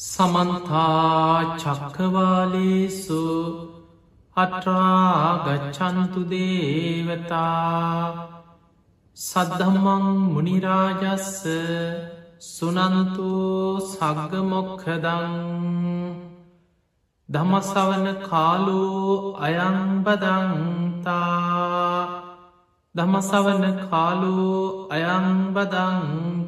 [0.00, 3.22] සමන්තා චක්කවාලේසු
[4.36, 7.40] අට්‍රාගච්චන්තු දේවතා
[9.16, 11.34] සද්ධම්මං මුනිරාජස්ස
[12.46, 13.28] සුනන්තු
[13.88, 15.34] සග්ගමොක්හදං
[17.28, 21.10] දමසවන කාලෝ අයංබදන්තා
[22.94, 26.40] දමසවන කාලෝ අයංබදන්තා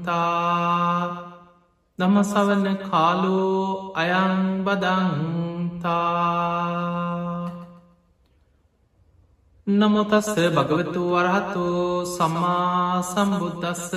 [2.02, 5.22] නමසවන කාලෝ අයංබදන්තා
[9.66, 11.66] නමුතස්ස භගවතු වරහතු
[12.08, 13.90] සම්මා සම්බුද්ධස්ස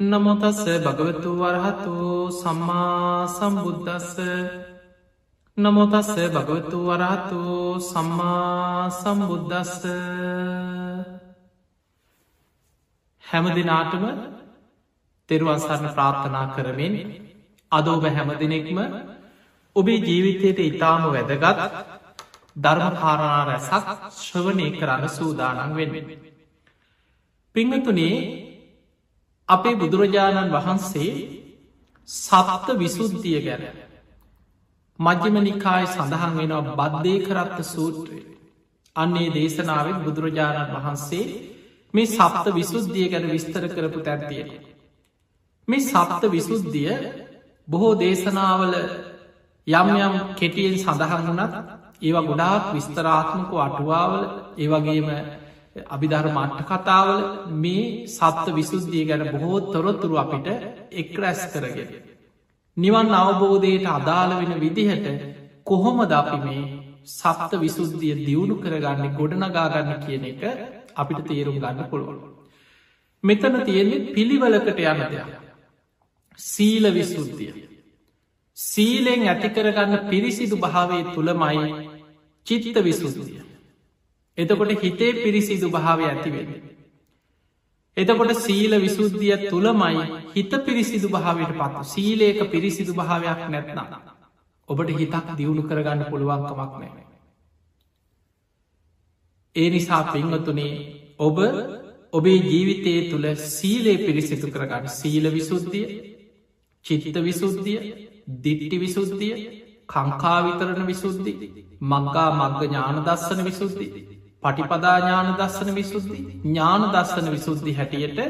[0.00, 1.94] නමුතස්ස භගවතු වරහතු
[2.32, 4.16] සම්මා සම්බුද්ධස්ස
[5.56, 7.40] නමුතස්ස භගවතු වරහතු
[7.82, 9.82] සම්මා සම්බුද්ධස්ස
[13.24, 14.04] හැම දිනාටම
[15.28, 16.94] තෙරුවන්සරණ ප්‍රාර්ථනා කරමින්
[17.72, 18.78] අදෝබ හැම දෙනෙක්ම
[19.76, 21.58] ඔබේ ජීවිතයට ඉතාම වැදගත්
[22.56, 23.86] ධර්මකාරණා රැසක්
[24.18, 25.94] ශ්‍රවනය කරන්න සූදානන් වෙන්න.
[27.54, 28.16] පිංහතුනේ
[29.48, 31.12] අපේ බුදුරජාණන් වහන්සේ
[32.08, 33.64] සප්ත විසුද්ධිය ගැන
[34.98, 38.20] මජ්‍යම නිකාය සඳහන් වෙනවා බද්ධය කරත්ත සූත්‍රය
[38.96, 41.26] අන්නේ දේශනාවෙන් බුදුරජාණන් වහන්සේ
[41.94, 44.67] මේ සප්ත විසුද්ධිය ගැන විස්තර කරපු තැත්තියෙන.
[45.68, 46.92] මේ සප්ත විසුද්ධිය
[47.68, 48.74] බොහෝ දේශනාවල
[49.66, 51.54] යම් යම් කෙටියෙන් සඳහන් වනත්
[52.02, 54.22] ඒවා ගොඩාක් විස්තරාත්මක අටුවාවල
[54.58, 55.08] ඒවගේම
[55.86, 57.20] අභිධර මට්ට කතාවල
[57.56, 60.46] මේ සත්ත විසුද්ධිය ගැන බොහෝ තොරොත්තුරු අපිට
[60.92, 61.90] එක් රැස් කරගෙන.
[62.76, 65.06] නිවන් අවබෝධයට අදාළ වෙන විදිහට
[65.64, 66.62] කොහොම ද අපි මේ
[67.10, 70.42] සප්ත විසුද්ධිය දියුණු කරගන්න ගොඩනගාගන්න කියන එක
[70.94, 72.18] අපිට තේරුම් ගන්න පුළුවන්.
[73.24, 75.47] මෙතන තියෙන්නේ පිළිවලකට යන දෙයක්.
[76.38, 77.52] සීල විසුද්ධිය.
[78.56, 81.68] සීලෙන් ඇතිකරගන්න පිරිසිදු භාවේ තුළමයි
[82.46, 83.42] චිත්ත විසුද්ධිය.
[84.38, 86.48] එතකොට හිතේ පිරිසිදු භාවය ඇතිවෙන.
[87.96, 90.04] එතකොට සීල විසුද්ධිය තුළමයි
[90.34, 93.88] හිත පිරිසිදු භාවයට පත් සීලේක පිරිසිදු භාවයක් නැත්නම්.
[94.68, 97.04] ඔබට හිතක් දියුණු කරගන්න පුළුවන්කමක් නෑ.
[99.56, 100.72] ඒ නිසා පිංහතුනේ
[101.18, 101.38] ඔබ
[102.12, 105.86] ඔබේ ජීවිතය තුළ සීලේ පිරිසිතු කරගන්න සීල විසුද්ධිය
[106.88, 107.80] චිත්ත විසුද්ධිය
[108.38, 109.34] දිට්ටි විසුද්ධිය
[109.88, 111.32] කංකාවිතරණ විසුද්ධි
[111.84, 113.88] මංකා මග්ග ඥාන දස්සන විසුද්ධි
[114.42, 118.20] පටිපදාඥාන දස්සන විසුද්ධි ඥාන දස්සන විසුද්ධි හැටියට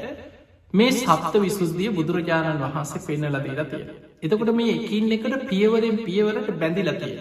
[0.75, 3.91] මේ සප්ත විසුද්ධිය බුදුරජාණන් වහන්සේ පෙන්නල දේලා තියෙන.
[4.23, 7.15] එතකොට මේ එකින් එකට පියවරෙන් පියවරට බැඳිලතිය.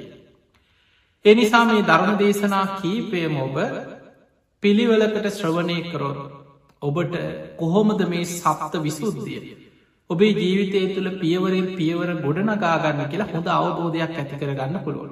[1.26, 3.58] එනිසා මේ ධර්ම දේශනා කීපයම ඔබ
[4.64, 6.20] පිළිවලකට ශ්‍රවණය කරොත්
[6.82, 7.16] ඔබට
[7.58, 9.42] කොහොමද මේ සප්ත විසුද්ධිය
[10.10, 15.12] ඔබේ ජීවිතය තුළ පියවරෙන් පියවර ගොඩනගාගන්න කියලා හොඳ අවබෝධයක් ඇති කරගන්න පුළුවන්.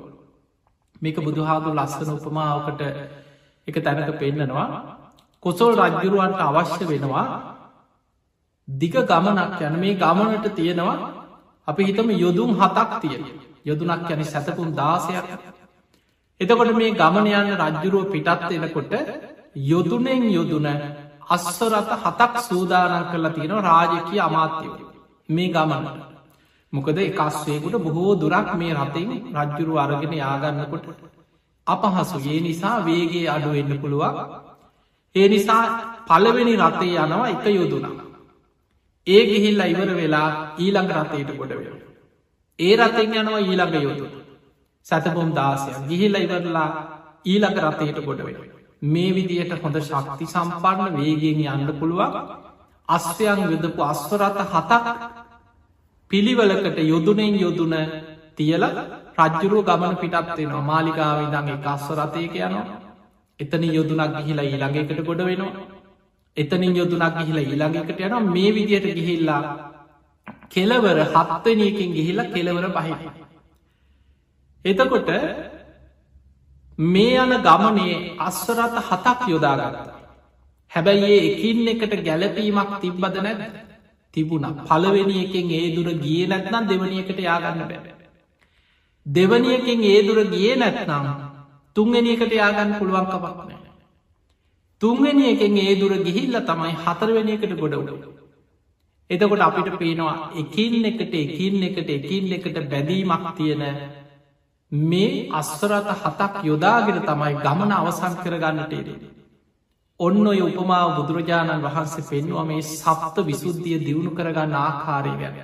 [1.01, 2.81] මේක බුදුහාදු ලස්සන උපමාවකට
[3.67, 4.67] එක තැනක පෙන්නනවා.
[5.43, 7.25] කොසොල් රජ්ජුරුවන්ට අවශ්‍ය වෙනවා
[8.67, 10.97] දිග ගමනක් යන මේ ගමනට තියෙනවා
[11.67, 13.23] අපි හිතම යොදුම් හතක් තියෙන
[13.65, 15.27] යොදුනක් යන සැතකුම් දාසයක්.
[16.41, 18.93] එතකොට මේ ගමන යන්න රජ්ජුරුව පිටත් එනකොට
[19.63, 20.67] යොදුනෙන් යොදුන
[21.27, 24.73] අස්වරත හතක් සූදානන් කරලා තියෙනවා රාජකය අමාත්‍යව.
[25.29, 25.85] මේ ගමන.
[26.73, 30.85] මොකද එකස්වේකුට බොහෝ දුරක් මේ රතින් රජ්ජුරු අරගෙන යාගන්නකොට
[31.67, 32.17] අපහසු.
[32.27, 34.15] ඒ නිසා වේගේ අඩුවෙන්න පුළුවන්.
[35.15, 35.63] ඒ නිසා
[36.07, 37.95] පලවෙනි රතේ යනවා එක යුදුනම්
[39.07, 41.75] ඒ ගිහිල්ල ඉවර වෙලා ඊළඟ රතයට ගොඩ වෙන
[42.59, 44.07] ඒ රතෙන් යනවා ඊළඟ යුතු
[44.85, 46.69] සැතපොම් දාසයක් ගිහිල්ල ඉවරලා
[47.25, 48.37] ඊළඟ රතයට ගොඩ වෙන
[48.81, 52.13] මේ විදියට හොඳ ශක්ති සම්පන්න වේගෙන් යන්න පුළුවන්.
[52.89, 54.85] අස්වයන් යුදපු අස්වරත හතක්
[56.11, 57.75] පිළිවලකට යොදුනෙන් යොදුන
[58.35, 58.63] තියල
[59.17, 62.65] රජ්ජුරුව ගමන පිටත්වෙනවා මාලිකාව ඉදං එක අස්වරතයක යනවා.
[63.39, 65.53] එතන යොදුනක් ගිහිලා ඊළඟකට ගොඩ වෙනවා.
[66.37, 68.27] එතනින් යොදුනක් ගිහිලා ඊළඟකට යනවා.
[68.29, 69.41] මේ විදියට ගිහිල්ලා
[70.49, 72.93] කෙලවර හත්වනයකින් ගිහිල්ලා කෙලවර පහි
[74.65, 75.09] එතකොට
[76.79, 79.95] මේ යන ගමනේ අස්වරත හතක් යොදාගත්තා
[80.71, 83.41] හැබැයි ඒ එකින් එකට ගැලපීමක් තිබ්බද නැද
[84.13, 87.85] තිබුණ පලවෙනි එකෙන් ඒ දුර ගිය නැත්නම් දෙවනියකට යාගන්න බැබ.
[89.05, 91.05] දෙවනියකින් ඒ දුර ගිය නැත්නම්
[91.75, 93.57] තුන්ගනියකට යාගන්න පුළුවන්කමක් නෑ.
[94.81, 98.03] තුන්වෙනි එකෙන් ඒ දුර ගිහිල්ල තමයි හතරවෙනියකට ගොඩවුඩ.
[99.09, 103.63] එතකොට අපිට පේනවා එකින් එකට එකින් එකට එකින් එකට බැදීමක් තියෙන
[104.71, 109.11] මේ අස්වරත හතක් යොදාගෙන තමයි ගමන අවසන් කරගන්නට එරේ.
[109.99, 115.35] ඔන්න ඔය උපමාව බුදුරජාණන් වහන්සේ පෙන්වා මේ සප්ත විසුද්ධිය දියුණු කරගන්න ආකාරය ගැන.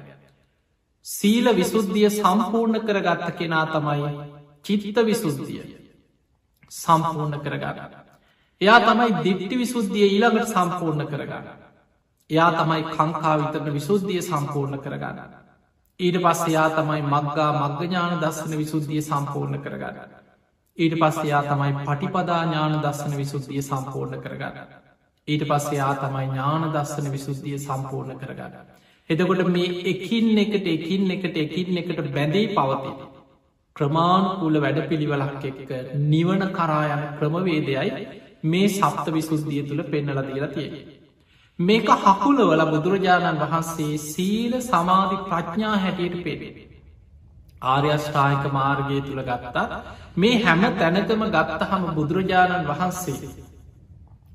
[1.06, 4.10] සීල විසුද්ධිය සම්පූර්ණ කරගත්ත කෙනා තමයි
[4.62, 5.64] චිත්ත විසුද්ධිය
[6.72, 7.94] සම්පූර්ණ කරගන්න.
[8.62, 11.48] එයා තමයි දිට්ටි විසුද්ධිය ඊළඟට සම්පූර්ණ කරගන්න.
[12.30, 15.41] එයා තමයි කංකා විතරන විසුද්ධිය සම්පූර්ණ කරගන්න.
[16.02, 19.98] ඊට පස්ස එයා තමයි මක්ගා මග්ඥාන දස්සන විසුද්ධිය සම්පූර්ණ කරගන්න.
[20.78, 24.80] ඊට පස්ස එයා තමයි පටිපදා ඥාන දස්සන විසුද්ධිය සම්පූර්ණ කරගන්න.
[25.28, 28.54] ඊට පස්සේ යා තමයි ඥාන දස්සන විසුද්ධිය සම්පූර්ණ කරගන්න.
[29.10, 32.94] එතකොට මේ එකින් එකට එකින් එකට එකින් එකට බැඳේ පවති.
[33.76, 35.70] ක්‍රමාණුකූල වැඩ පිළිවලක් එක්ක
[36.06, 38.08] නිවන කරායන ක්‍රමවේදයයි
[38.46, 40.70] මේ සප්ත විසුද්ධිය තුළ පෙන්නල දීලා තිය.
[41.62, 46.54] මේක හකුලවල බුදුරජාණන් වහන්සේ සීල සමාධි ප්‍රඥා හැටියට පෙවේ.
[47.64, 49.68] ආර්යෂ්ඨායක මාර්ගය තුළ ගත්තා
[50.16, 53.30] මේ හැම තැනකම ගත්තහම බුදුරජාණන් වහන්සේ.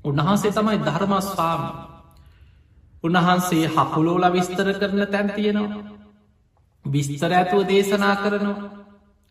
[0.03, 1.61] උන්වහන්සේ තමයි ධර්මස්වාම
[3.03, 5.83] උන්වහන්සේ හකුලෝල විස්තර කරන තැන් තියෙනවා.
[6.85, 8.69] විස්තර ඇතුව දේශනා කරනවා.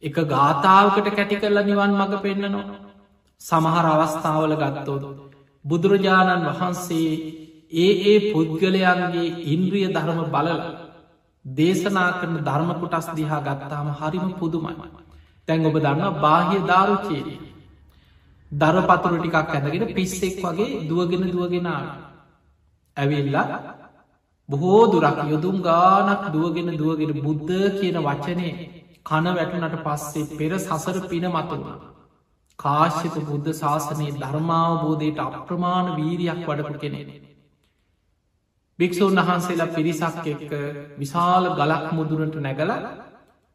[0.02, 2.76] එක ගාථාවකට කැටි කරලා නිවන් මඟ පෙන්න්නනවා.
[3.40, 5.04] සමහර අවස්ථාවල ගත්තෝද.
[5.64, 10.60] බුදුරජාණන් වහන්සේ ඒ ඒ පුද්ගලයන්ගේ ඉන්ද්‍රිය ධර්ම බලල
[11.44, 14.74] දේශනා කරන ධර්මකුටස් දිහා ගත්තාම හරිම පුදුමයි.
[15.48, 17.40] තැන් ඔබ දන්න බාහිය දාරුචේරී.
[18.50, 21.86] දරපතුර ටිකක් ඇඳගෙන පිස්සෙක් වගේ දුවගෙන දුවගෙනාව.
[22.96, 23.46] ඇවිල්ලා
[24.48, 28.48] බොහෝ දුරක් යොදුම් ගානක් දුවගෙන දුවගෙන බුද්ධ කියන වචනය
[29.04, 31.64] කන වැටනට පස්සේ පෙර සසර පින මතුුණ.
[32.58, 37.00] කාශ්‍යත බුද්ධ ශාසනයේ ධර්මාවබෝධයට අප්‍රමාණ වීරයක් වඩපු කෙනෙ.
[38.78, 40.52] භික්‍ෂූන් වහන්සේලා පිරිසක් එක්ක
[40.98, 42.72] විශාල ගලක් මුදුරට නැගල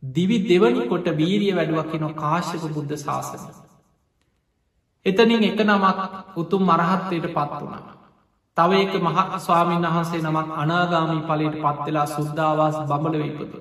[0.04, 3.42] දිවි දෙවනි කොට වීරිය වැඩුවකින කාශ්‍යක බුද්ධ ශාසන.
[5.06, 6.00] එතනින් එක නමක්
[6.36, 7.84] උතුම් මරහත්වයට පත් වුණ.
[8.58, 13.60] තව එක මහ ස්වාමීන් වහන්සේ නමක් අනාගාමී පලට පත්වෙලා සුද්ධවාස බඹල වෙපතු.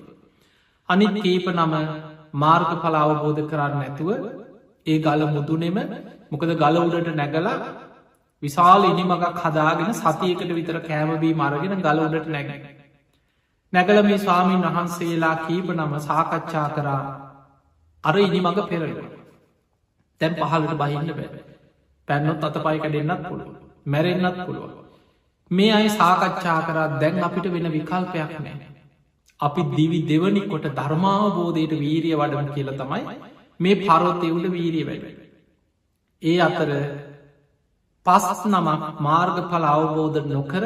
[0.88, 1.74] අනිත් කීප නම
[2.34, 4.10] මාර්ග පල අවබෝධ කරන්න නැතුව
[4.86, 5.78] ඒ ගල මුදුනෙම
[6.30, 7.56] මොකද ගල උඩට නැගලා
[8.42, 12.50] විශාල ඉනිමගක් හදාගෙන සතියකට විතර කෑමබී මරගෙන ගල උඩට නැග.
[13.72, 17.02] නැගල මේ ස්වාමීන් වහන්සේලා කීප නම සාකච්ඡා කරා
[18.04, 18.86] අර ඉනිමඟ පෙරල.
[20.20, 21.42] තැන් පහලට බහින්න බෑ.
[22.08, 23.50] පැන්නොත් අත පයික දෙන්නත් පුළුව.
[23.86, 24.70] මැරෙන්න්නත් පුළුව.
[25.50, 28.56] මේ අයි සාකච්ඡා කරා දැන් අපිට වෙන විකල්පයක් නෑ.
[29.40, 33.02] අපි දිවි දෙවනි කොට ධර්මාවබෝධයට වීරිය වඩම කියල තමයි
[33.60, 35.06] මේ පරොත්තෙවුල වීරිය වැඩ.
[36.22, 36.70] ඒ අතර
[38.06, 40.64] පස් නමක් මාර්ගඵල අවබෝධ නොකර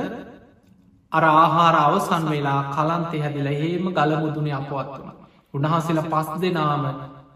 [1.12, 5.08] අර ආහාර අවසන් වෙලා කලන්තේ හැදිල හේම ගලමුදුන අපවත්වන.
[5.54, 6.84] උන්හසල පස් දෙනාම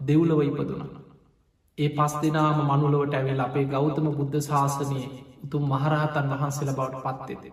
[0.01, 0.83] දෙව්ලව ඉපදුන.
[1.77, 5.09] ඒ පස් දෙනාම මනුලොවට ඇවෙල් අපේ ගෞතම බුද්ධ ශාසනයේ
[5.43, 7.43] උතුම් මහරහතන් වහන්සේල බවට පත්තෙත.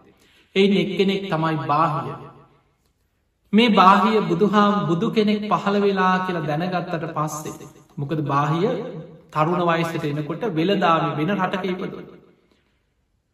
[0.56, 2.14] එයින් එක්කෙනෙක් තමයි බාහිය
[3.52, 7.68] මේ බාහිය බුදුහාම් බුදු කෙනෙක් පහළ වෙලා කියලා දැනගත්තට පස්සේ.
[7.96, 8.70] මොකද බාහිය
[9.32, 12.15] තරුණ වයිසට එනකොට වෙලදාම වෙන රටක ඉපද.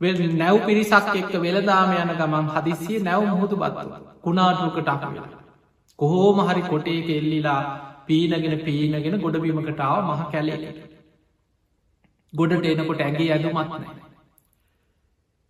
[0.03, 3.91] නැව් පිරිසක් එක්ක වෙලදාම යන ගමන් හදිසිය නැව් මුහුදු බත්ව
[4.23, 5.33] කුණාටුකට අකවෙලා.
[5.99, 7.61] කොහෝම හරි කොටේක එල්ලිලා
[8.07, 10.81] පීනගෙන පීනගෙන ගොඩබීමකටාව මහ කැලේට.
[12.33, 13.95] ගොඩට එනකොට ඇගේ ඇදුමත්නෑ.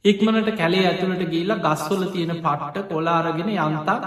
[0.05, 3.99] ඉක්මනට කැලේ ඇතුළට ගීලා ගස්වල තියෙන පට්ට කොලාරගෙන යන්තා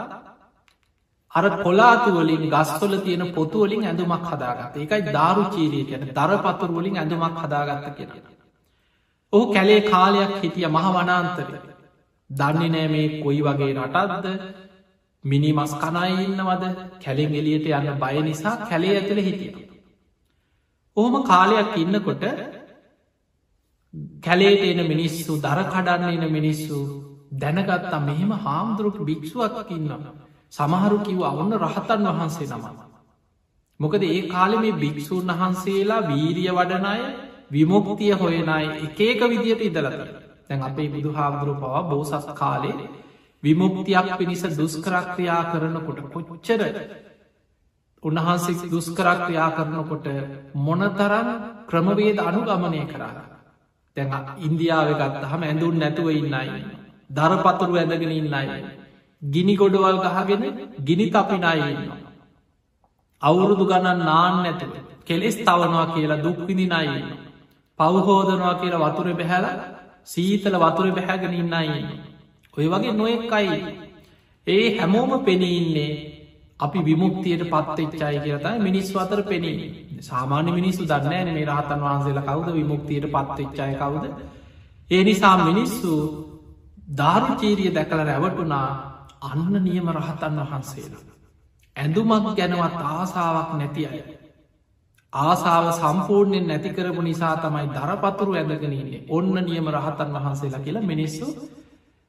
[1.31, 7.91] අර කොලාතුවලින් ගස්වල තියෙන පොතුවලින් ඇඳුමක් හදාගත එකයි දාරු චීරී කියන දර පතුරුවලින් ඇඳුමක් හදාගත්ත
[7.97, 8.34] කියෙන.
[9.35, 11.47] ඔහු කැලේ කාලයක් හිටිය මහ වනාන්තර.
[12.29, 14.27] දන්නේ නෑ මේ කොයි වගේ රටත්ද
[15.23, 16.63] මිනිමස් කනයි ඉන්නවද
[16.99, 19.53] කැලෙන් එලියට යන්න බය නිසා කැලේ ඇතුළ හිටිය.
[20.97, 22.23] ඔහොම කාලයක් ඉන්නකොට
[24.21, 26.77] කැලේට එන මිනිස්සු දර කඩන්න එන මිනිස්සු
[27.33, 30.13] දැනගත්තා මෙහෙම හාමුදුරුක භික්ෂුවක් ඉන්නවා.
[30.51, 32.65] සමහරු කිව් අවන්න රහතන් වහන්සේ නම.
[33.79, 36.99] මොකද ඒ කාලෙ මේ භික්‍ෂූන් වහන්සේලා වීරිය වඩනය
[37.51, 39.97] විමුක්තිය හොයනයි එකේක විදියට ඉදලත
[40.47, 42.77] තැන් අපේ බුදු හාමුදුරු පවා බෝසස් කාලේ
[43.43, 46.61] විමුක්තියක් පිණිස දුස්කරක්‍රියා කරනකොට කොච්චර
[48.03, 50.07] උන්වහන්සේ දුස්කරක්‍රියා කරනකොට
[50.55, 51.29] මොනතරන්
[51.69, 53.23] ක්‍රමවේද අනුගමනය කරා.
[53.97, 56.49] තැන් ඉන්දියාව ගත්තහම ඇඳුන් නැතුව ඉන්නයි.
[57.09, 58.59] දරපතුරු ඇඳගෙන ඉන්නයි.
[59.21, 60.43] ගිනි ගොඩවල් ගහගෙන
[60.83, 61.97] ගිනි තපිනායන්නවා.
[63.21, 64.73] අවුරුදු ගණන් නාන්න නැතුව
[65.03, 67.24] කෙලෙස් තවනවා කියලා දුක්විදිනයින්න.
[67.79, 69.47] පවහෝදනවා කියලා වතුර බැහැල
[70.05, 71.87] සීතල වතුර බැහැගෙන ඉන්නයින්න.
[72.53, 73.55] ඔය වගේ නොෙක්කයි.
[74.47, 75.93] ඒ හැමෝම පෙනීන්නේ
[76.59, 79.57] අපි විමුක්තියට පත්තච්චයි කියතයි මිනිස් අතර පෙනී
[80.01, 84.05] සාමාන්‍ය මිනිස්සු දන්නෑන මේ රහතන් වහන්සේලා කවුද විමුක්තියට පත්තච්චය කවුද.
[84.89, 85.91] ඒ නිසා මිනිස්සු
[86.97, 88.67] ධාරුචීරිය දැකල රැවටුනා
[89.21, 91.03] අන්න නියම රහතන් වහන්සේලා.
[91.75, 93.99] ඇඳුමක් ගැනවත් ආසාාවක් නැති අය.
[95.13, 101.27] ආසාාව සම්පූර්ණයෙන් නැතිකරපු නිසා තමයි දරපතුරු ඇඳගෙනන්නේ ඔන්න නියම රහතන් වහන්සේලා කියලා මිනිස්සු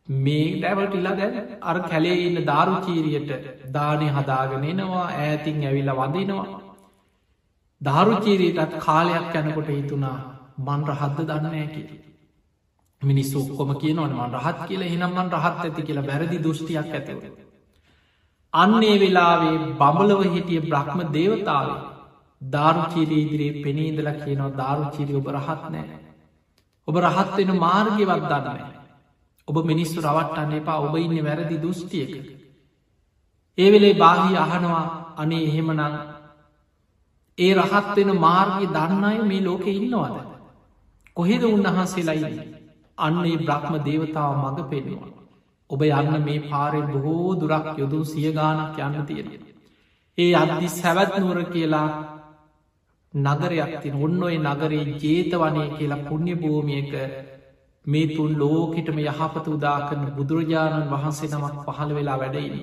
[0.08, 3.30] මේ ඩැවටිලා දැන් අර කැලේ ඉන්න ධාරුචීරියට
[3.72, 6.60] දානය හදාගෙනනවා ඇතින් ඇවිල්ල වදිනවා.
[7.80, 10.18] ධාරුචීරීටත් කාලයක් යැනකොට හිතුනා
[10.58, 11.82] මන් රහද්ද දන්න ඇකි.
[13.02, 17.18] මිනිස්සු ඔක්කොම කියනවන මන් රහත් කියල හිනම්මන් රහත් ඇති කියලා වැරදි දෘෂ්ටියක් ඇතිව.
[18.52, 21.95] අන්නේ වෙලාවේ බඹලව හිටිය බ්‍රහ්ම දේවතාවේ
[22.42, 26.00] ධාරුචීරී ඉදිරියේ පෙනීදල කියනවා ධාරුචීරී ඔබ රහත් නෑ.
[26.88, 28.66] ඔබ රහත් වෙන මාර්ගවත් දන්නෑ.
[29.48, 32.12] ඔබ මිනිස්සු රවට්ටන්න එපා ඔබ ඉන්න වැරදි දෘෂ්ටියක.
[33.58, 34.84] ඒ වෙලේ බාහි අහනවා
[35.16, 35.82] අනේ එහෙමනං
[37.38, 40.16] ඒ රහත් වෙන මාර්ගය දන්නයි මේ ලෝකෙ ඉන්නවාද.
[41.16, 42.48] කොහෙද උන්වහන්සේලායි
[42.98, 45.08] අන්නේ බ්‍රහ්ම දේවතාව මඟ පෙනවා.
[45.70, 49.30] ඔබ යන්න මේ පාරෙන් බොහෝ දුරක් යොදූ සියගානක් යන්න තියෙන.
[50.18, 51.88] ඒ අදදි සැවැත් නුවර කියලා
[53.14, 56.92] නගරයක් තින ඔන්න ඔය නගරේ ජේතවනය කියලා පුුණ්‍ය භූමියක
[57.84, 62.60] මේ තුන් ලෝකෙටම යහපත උදා කරන බුදුරජාණන් වහන්සේ නමක් පහළ වෙලා වැඩයිනි.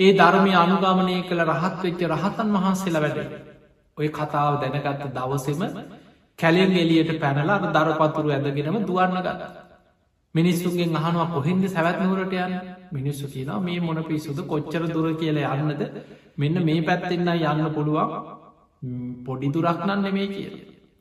[0.00, 3.30] ඒ ධර්මය අනුගමනය කළ රහත් වෙච්ච රහතන් වහන්සේලා වැඩ.
[3.98, 5.62] ඔය කතාව දැනගත්ත දවසෙම
[6.38, 9.42] කැලෙන් එලියට පැනලා දරපතුරු ඇදගෙනම දුවන්න ගත.
[10.34, 12.54] මිනිස්සුන්ගේ අහනුව කොහෙන්ද සැවැත්නවරට යන
[12.92, 15.82] මිනිස්සු කියන මේ මොන පිසුද කොච්චර දුර කියල යන්නද
[16.36, 18.10] මෙන්න මේ පැත්තෙන්න්න යන්න පුළුවන්
[19.24, 20.50] පොඩි දුරක්නන්න නෙමේ කිය.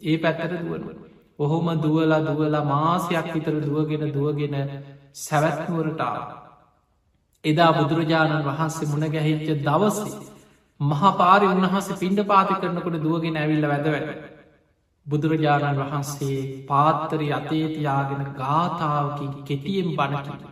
[0.01, 0.97] ඒ පැත්තට දුවනුව.
[1.39, 4.55] ඔහොම දුවලා දුවලා මාසයක් විතර දුවගෙන දුවගෙන
[5.15, 6.23] සැවැත්නුවරටාව.
[7.43, 9.99] එදා බුදුරජාණන් වහන්සේ මුණ ගැහිච්ච දවස
[10.79, 14.23] මහපාරි උන්වහස පිණ්ඩ පාති කරනකොට දුවගෙන ඇවිල්ල වැදවැට.
[15.05, 20.43] බුදුරජාණන් වහන්සේ පාත්තරි අතේතියාගෙන ගාථාවකින් කෙටියෙන් බණකිට.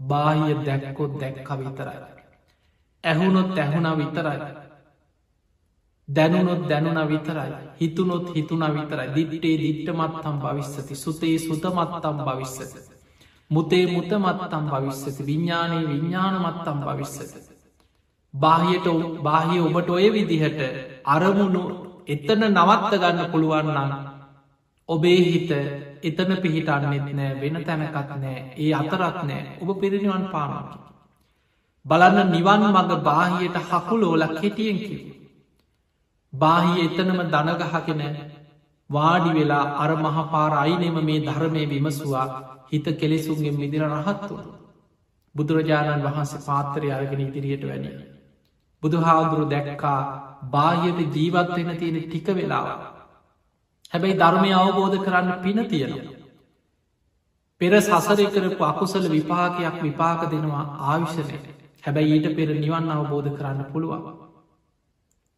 [0.00, 1.98] බාහිය දැක්කොත් දැක්ක විතරයි.
[3.04, 4.65] ඇහුනොත් ඇහුණ විතරයි.
[6.08, 12.78] දැනුනොත් දැනුන විතරයි හිතුනොත් හිතුන විතරයි දිට්ටේ දිට්ටමත්තම් භවිස්සති සුතේ සුතමත්තම් භවිස්සති.
[13.50, 17.38] මුතේ මුතමත්තම් භවිස්සති විඤ්ඥානයේ විඤ්ඥානමත්තම් භවිස්සති.
[18.34, 18.86] බාහියට
[19.22, 20.60] බාහිය ඔබට ඔය විදිහට
[21.06, 21.62] අරමුණු
[22.06, 23.92] එතන නවත්ත ගන්න පුළුවන්නන්න
[24.88, 25.50] ඔබේ හිත
[26.02, 30.78] එතන පිහිටන්නෙත් නෑ වෙන තැනකත් නෑ ඒ අතරත් නෑ ඔබ පිරිනිවන් පානකි.
[31.86, 35.15] බලන්න නිවන් මඟ බාහියට හකුලෝල කෙටියෙන් කිව.
[36.36, 38.02] බාහි එතනම දනගහකෙන
[38.90, 42.26] වාඩි වෙලා අර මහපාර අයිනෙම මේ ධර්මය විමසවා
[42.66, 44.38] හිත කෙලෙසුන්ගෙන් මිදිර රහත්තුව.
[45.34, 47.96] බුදුරජාණන් වහන්සේ පාත්තරය අරගෙන ඉදිරියට වැඩිය.
[48.82, 50.00] බුදුහාදුරු දැක්කා
[50.46, 52.68] බාහියට ජීවත්වෙන තියෙන ටික වෙලාව.
[53.92, 56.14] හැබැයි ධර්මය අවබෝධ කරන්න පින තියෙනවා.
[57.60, 61.38] පෙර සසරය කරපු අකුසල විපාකයක් විපාක දෙනවා ආවිශ්‍යනය
[61.82, 64.25] හැබැයි ඊට පෙර නිවන් අවබෝධ කරන්න පුළුවන්.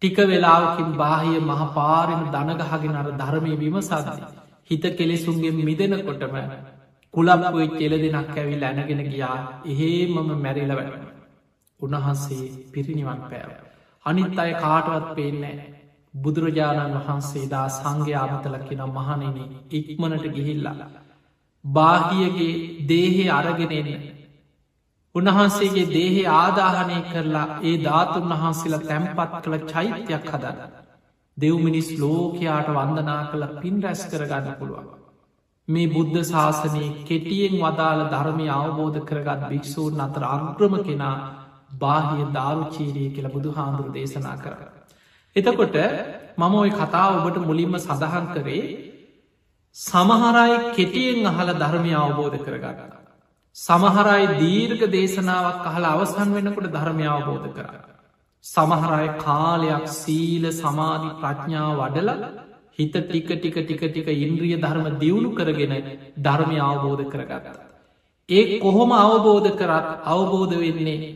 [0.02, 4.08] ටික වෙලාවකින් බාහිය මහපාරෙන දනගහගෙන අර ධර්මය විමසාද.
[4.70, 6.36] හිත කෙලෙසුන්ගේ මිදෙනකොටම
[7.14, 11.02] කුලක්පුයි කෙල දෙනක් ඇවිල් ඇනගෙන ගියා එහෙ මම මැරිල වැට.
[11.80, 13.50] උන්වහන්සේ පිරිනිවන් පෑව.
[14.06, 15.56] අනිත් අය කාටවත් පේන්නේ
[16.14, 19.36] බුදුරජාණන් වහන්සේ දා සංඝය අමතලකින මහනෙන
[19.72, 20.88] ඉක්මනට ගිහිල්ලා.
[21.64, 22.54] බාහියගේ
[22.86, 23.88] දේහෙ අරගෙනෙන
[25.18, 30.58] උන්වහන්සේගේ දේහෙ ආදාහනය කරලා ඒ ධාතුන් වහන්සේලා තැම්පත් කළ චෛත්‍යයක් හදන්න.
[31.36, 34.88] දෙව්මිනිස් ලෝකයාට වන්දනා කළ පින් රැස් කරගන්න පුළුවන්.
[35.68, 41.16] මේ බුද්ධ ශාසනයේ කෙටියෙන් වදාළ ධර්මය අවබෝධ කරගත් භික්‍ෂූන් අතර අග්‍රම කෙනා
[41.76, 44.54] බාහිය ධාරුචීරී කියල බුදු හාමුදුරු දේශනා කර.
[45.36, 45.76] එතකොට
[46.38, 48.62] මම ඔය කතා ඔබට මුලින්ම සඳහන් කරේ
[49.76, 52.97] සමහරයි කෙටියෙන් අහල ධර්මය අවබෝධ කරගන්න.
[53.56, 57.68] සමහරයි දීර්ඝ දේශනාවක් අහල අවසන් වෙනකොට ධර්මය අවබෝධ කර.
[58.44, 62.10] සමහරය කාලයක් සීල සමාධි ප්‍රඥාව වඩල
[62.78, 65.74] හිත ටික ටික ටික ටික ඉන්ද්‍රිය ධර්ම දියුණු කරගෙන
[66.18, 67.56] ධර්මය අවබෝධ කරගත්ත.
[68.28, 71.10] ඒ කොහොම අවබෝධ කරත් අවබෝධ වෙන්නේ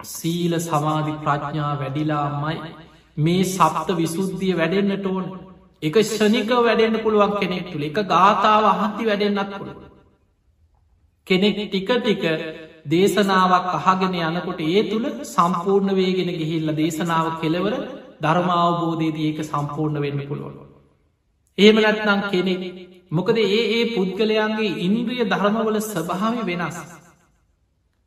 [0.00, 2.58] සීල සමාධි ප්‍රඥා වැඩිලාමයි
[3.16, 5.26] මේ සප්ත විසුද්ධිය වැඩෙන්න්නට ඕන්
[5.82, 9.93] එක ෂනික වැඩෙන්න්න පුළුවන් කෙනෙක් තුළ එක ගාථාව අහත්ති වැඩෙන්න්නත් පුළුව.
[11.26, 12.24] කෙනෙක් ටික ටික
[12.86, 17.74] දේශනාවක් අහගෙන යනකොට ඒ තුළ සම්පූර්ණ වේගෙන ගිහිල්ල දේශනාව කෙලවර
[18.20, 20.56] ධර්මාවබෝධයේදී ඒක සම්පූර්ණ වෙන්න පුළුවන්.
[21.58, 22.62] එහෙම නැත්නම් කෙනෙක්
[23.10, 26.78] මොකද ඒ ඒ පුද්ගලයන්ගේ ඉන්ද්‍රිය ධර්මවල ස්වභාව වෙනස්.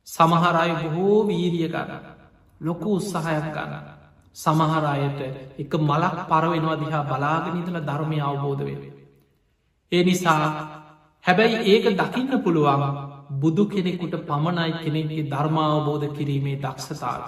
[0.07, 2.05] සමහරය බොහෝ වීරිය ගන්න
[2.61, 3.85] ලොකු උත්සාහයක් ගන්න.
[4.35, 5.19] සමහරයට
[5.57, 8.93] එක මලක් පරවෙනවා දිහා බලාගෙනනිදල ධර්මය අවබෝධ වේ.
[9.91, 10.47] ඒ නිසා
[11.25, 17.21] හැබැයි ඒක දකින්න පුළුවන් බුදු කෙනෙකුට පමණයි කෙනෙගේ ධර්මාවබෝධ කිරීමේ දක්ෂතාව.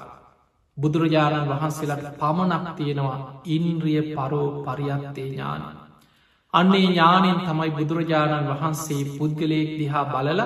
[0.78, 5.64] බුදුරජාණන් වහන්සේලට පමණක් තියෙනවා ඉන්ද්‍රිය පරෝ පරියත්තේ ඥාන.
[6.54, 10.42] අන්නේ ඥානයෙන් තමයි බුදුරජාණන් වහන්සේ පුද්ගලයෙක් දිහා බලල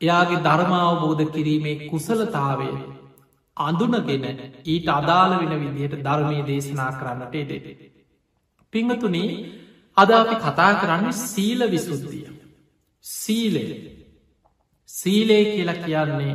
[0.00, 2.70] එයාගේ ධර්මාවබෝධ කිරීමේ කුසලතාවය
[3.56, 4.24] අඳුනගෙන
[4.64, 7.80] ඊට අදාළ වෙන විදිහයට ධර්මය දේශනා කරන්නට එඩෙට.
[8.72, 9.30] පිංහතුනී
[9.96, 12.28] අද අපි කතා කරන්නේ සීල විසුද්ධිය.
[13.04, 13.64] සීලය
[14.92, 16.34] සීලේ කියලා කියන්නේ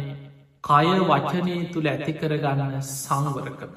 [0.64, 3.74] කය වචනය තුළ ඇති කරගන්න සංවරකම.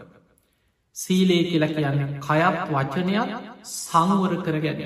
[0.97, 3.31] සීලේ කියලා කියන්නේ කයත් වචනයක්
[3.73, 4.81] සංවර කර ගැන.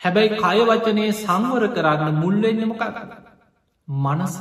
[0.00, 2.82] හැබැයි කය වචනය සංවර කරන්න මුල්ලෙන්නමකක්
[3.88, 4.34] මනස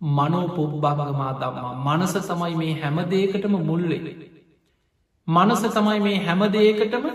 [0.00, 3.98] මනෝ පුබ්බංගමා දම්මා මනස තමයි මේ හැමදේකටම මුල්ලෙ.
[5.28, 7.06] මනස තමයි මේ හැමදේකටම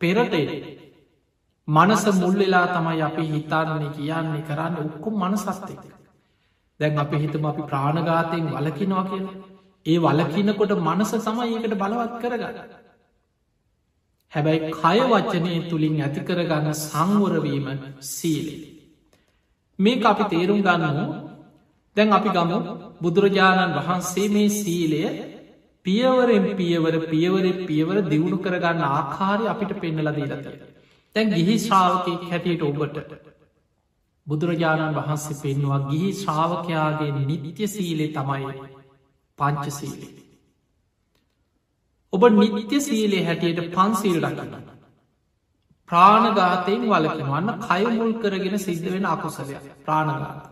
[0.00, 0.46] පෙරටේ
[1.68, 5.78] මනස මුල්ලෙලා තමයි අපි හිතාරණය කියන්නේ කරන්න ඔක්කුම් මනසස්තේ.
[6.80, 9.24] දැන් අපි හිතම අපි ප්‍රාණඝාතයෙන් වලකිනවා කිය.
[9.86, 12.56] ඒ වලකිනකොට මනස තමයි ඒකට බලවත් කරගන්න.
[14.32, 17.66] හැබැයි කය වච්චනය තුළින් ඇති කරගන්න සංවරවීම
[18.08, 18.60] සීලේ.
[19.78, 21.04] මේ අපි තේරුම් ගන්නනු
[21.96, 22.58] දැන් අපි ගමු
[23.02, 25.02] බුදුරජාණන් වහන්සේ මේ සීලය
[25.86, 30.73] පියවරෙන් පියවර පියවර පියවර දියුණු කරගන්න ආකාරය අපිට පෙන්නල දීලතය.
[31.16, 32.98] තැන් ගිහි ශ්‍රාවකය හැටියට ඔබට
[34.26, 38.54] බුදුරජාණන් වහන්සේ පෙන්වා ගිහි ශ්‍රාවකයාගේ නිත්‍ය සීලේ තමයි
[39.38, 40.12] පංචසීලේ.
[42.12, 44.64] ඔබ නිත්‍ය සීලේ හැටියට පන්සීල් රටන්න.
[45.90, 50.42] ප්‍රාණගාතයෙන් වලකින වන්න කයමුල් කරගෙන සිද්ධ වෙන අකුසලය ප්‍රාණගාත.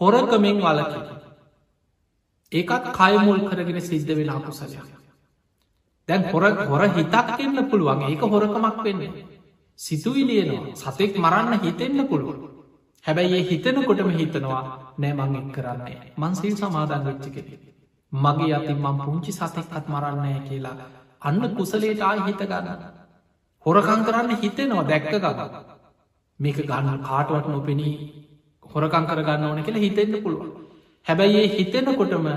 [0.00, 1.08] හොරකමෙන් වලකින.
[2.52, 4.86] ඒකත් කයමුල් කරගෙන සිද්ධ වෙන අකුසලයක්.
[6.08, 9.37] දැන් හොර හොර හිතක් එන්න පුළුවන් ඒක හොරකමක් වෙන්නේ.
[9.78, 12.38] සිතුවිලියනවා සතෙක් මරන්න හිතෙන්න්න පුළුවන්.
[13.04, 14.62] හැබැයි ඒ හිතනකොටම හිතනවා
[14.98, 17.54] නෑ මං එක් කරන්නේ මන්සිල් සමාධන් වෙච්චි කෙනෙ.
[18.12, 20.88] මගේ අතින් මං පුංචි සතෙක්කත් මරන්නෑ කියලා
[21.22, 22.82] අන්න කුසලේට ආය හිත ගන්න.
[23.66, 25.40] හොරකං කරන්න හිතෙනවා දැක්ක ගග.
[26.40, 27.94] මේක ගන්න කාටුවට නොපෙනී
[28.62, 30.50] හොරකං කර ගන්න ඕන කියලා හිතෙන්න්න පුළුවන්.
[31.06, 32.28] හැබැයි ඒ හිතෙනකොටම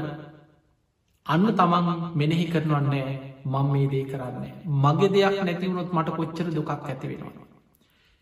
[1.26, 4.54] අන්න තමන් මෙනෙහි කරනවන්නේ මං මේ දේ කරන්නේ.
[4.78, 7.48] මගේ දෙයක් නැතිවුණොත් මට කොච්චර දුකක් ඇති වෙනවා.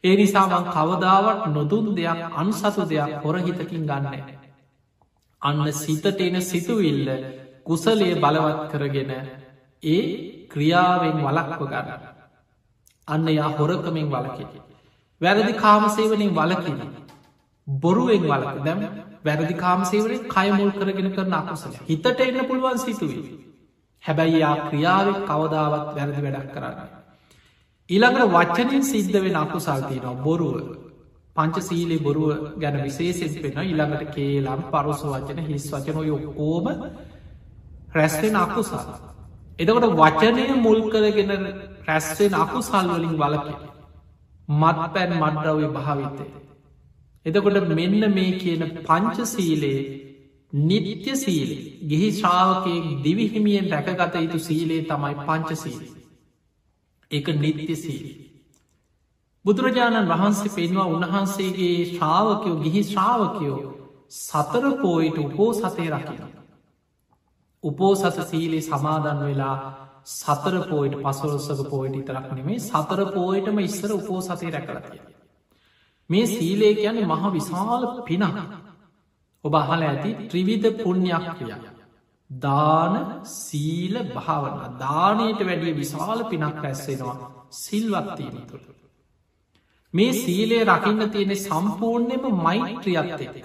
[0.04, 4.16] ඒ නිසාමං කවදාවත් නොදුන් දෙයක් අන්සතු දෙයක් හොරහිතකින් ගන්න.
[5.42, 7.10] අන්න සිතට එන සිතුවිල්ල
[7.66, 9.12] කුසලේ බලවත් කරගෙන
[9.84, 10.02] ඒ
[10.48, 12.02] ක්‍රියාවෙන් වලක්ව ගන්න.
[13.08, 14.46] අන්න යා හොරකමින් වලකි.
[15.22, 16.80] වැරදි කාමසේවනින් වලකින.
[17.68, 18.80] බොරුවෙන් වලක දැම්
[19.26, 23.49] වැරදි කාමසේවරේ කයමුල් කරගෙන කරන අකුසල හිතට එන්න පුළුවන් සිතුවී.
[24.04, 26.78] හැබැයි යා ක්‍රියාවෙන් කවදාවත් වැරදි වැඩක් කරන්න.
[27.90, 30.56] ඊළඟට වච්චනින් සිද්ධ වෙන අකුසල්තියනවා බොරුව
[31.36, 36.66] පංච සීලේ බොරුව ගැන විශේෂෙන් වෙන ඉළඟට කේලම් පරුස වචන හිස් වචනොය ඕම
[37.90, 38.78] රැස්වෙන අකුසල්.
[39.60, 41.32] එතකොට වචනය මුල් කරගෙන
[41.88, 43.48] රැස්වෙන අකුසල්වලින් වලක
[44.50, 46.26] මත් පැන් මඩ්‍රවය භාවිතය.
[47.26, 49.82] එතකොට මෙන්න මේ කියන පංචසීලේ
[50.54, 55.92] නිත්‍ය සීලේ ගිහි ශ්‍රාවකයෙන් දිවිහිමියෙන් රැකගත යුතු සීලේ තමයි පංචසීලේ.
[57.12, 58.18] එක නිත්‍ය සීලී.
[59.46, 63.60] බුදුරජාණන් වහන්සේ පෙන්වා උන්වහන්සේගේ ශ්‍රාවකයෝ ගිහි ශ්‍රාවකයෝ
[64.10, 66.24] සතර පෝයිට උපෝ සතය රකින.
[67.64, 69.58] උපෝ සස සීලේ සමාදන් වෙලා
[70.06, 75.02] සතර පෝයිට පසොල්සක පෝයිට ඉතරක් නෙමේ සතර පෝයටම ඉස්සර උපෝ සතය රැකලතිය.
[76.10, 78.69] මේ සීලේ කියන්නේ මහ විශාල පිනක්.
[79.46, 81.60] ඔබ අහල ඇති ත්‍රිවිධ පුුණ්ඥයක් ක්‍රියා.
[82.30, 87.18] දාන සීල භාවන දානයට වැඩිය විශාල පිනක් රැස්සෙනවා
[87.52, 88.66] සිල්වත්තිීම තුළ.
[89.94, 93.38] මේ සීලේ රකින්න තියෙනෙ සම්පූර්ණයම මෛත්‍රියත් එක.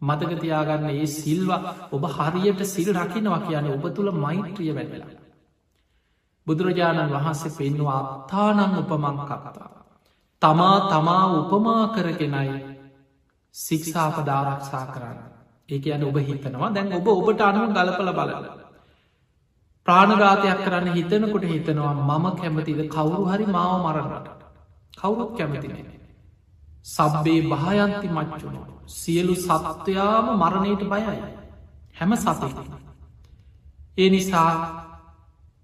[0.00, 1.50] මතකතියාගන්න ඒ සිල්ව
[1.92, 5.18] ඔබ හරියට සිල් රකිනවා කියන ඔබ තුළ මෛත්‍රිය වැඩලා.
[6.46, 9.68] බුදුරජාණන් වහන්සේ පෙන්වා අත්තානං උපමං කතා.
[10.42, 12.67] තමා තමා උපමා කරගෙනයි
[13.54, 15.18] සික්ෂාපදාරක්ෂා කරන්න.
[15.68, 18.48] ඒක යන ඔබ හිතනවා දැන් ඔබ ඔබට අනුව ගලපල බලල.
[19.86, 24.28] ප්‍රාණඝාතයක් කරන්න හිතනකොට හිතනවා මම කැමතිද කවුරු හරි මාව මරන්නට.
[24.94, 25.86] කවුරුත් කැමතිනේ.
[26.86, 28.60] සබ්බේ භායන්ති මච්චුණු.
[28.88, 31.16] සියලු සත්වයාම මරණයට බයයි.
[31.94, 32.56] හැම සතක.
[33.98, 34.50] ඒ නිසා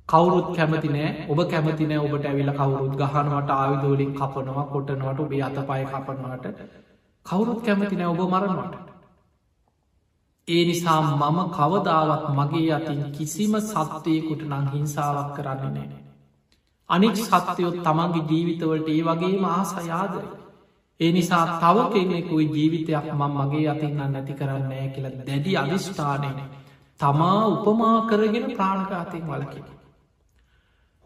[0.09, 5.59] කවුරුත් කැමති නෑ ඔබ කැමති නෑ ඔබට ඇවිල කවුරුත් ගහනවට ආවිදෝලින් කපනවා කොටනවට ඔබේ අත
[5.63, 6.59] පය කපනවට
[7.27, 8.75] කවුරුත් කැමති නෑ ඔබ මරණවට.
[10.49, 16.03] ඒ නිසා මම කවදාවත් මගේ අතින් කිසිම සත්වයකුට නං හිංසාවක් කරන්නේ නෑ.
[16.91, 20.27] අනික් සත්‍යයොත් තමන්ගේ ජීවිතවලට ඒ වගේ මාසයාදයි.
[21.01, 26.31] ඒ නිසා තව කෙනෙකුයි ජීවිතයක් මං මගේ අතින්න නැති කරන්නේ කියල දැඩි අධිෂ්ඨානය
[27.01, 29.65] තමා උපමා කරගෙන ප්‍රාණඝාතයෙන් වලකින.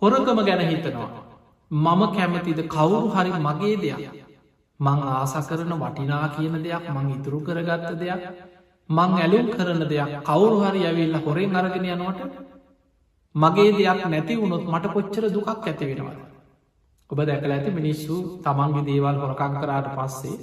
[0.02, 1.10] හොරකම ගැන හිතනවා.
[1.70, 4.27] මම කැමතිද කවුරු හරි මගේ දෙයක්.
[4.80, 8.22] මං ආස කරන වටිනා කියන දෙයක් මං ඉතුරු කරගත්ත දෙයක්
[8.88, 12.20] මං ඇලුම් කරන දෙයක් කවුරු හරි ඇවිල්ල හොරෙන් අරගෙන යනවට
[13.34, 16.16] මගේ දෙයක් නැති වුණොත් මට කොච්චර දුකක් ඇති වෙනවා.
[17.10, 18.14] ඔබ දැකල ඇති මිනිස්සු
[18.44, 20.38] තමන්ගේ දේවල් හොරකං කරාට පස්සේ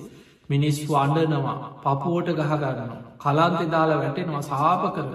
[0.49, 5.13] මිනිස්සු අන්ඩනවා පපුුවට ගහගන්න කලාන්තෙ දාලා වැටෙනවා සාප කරන.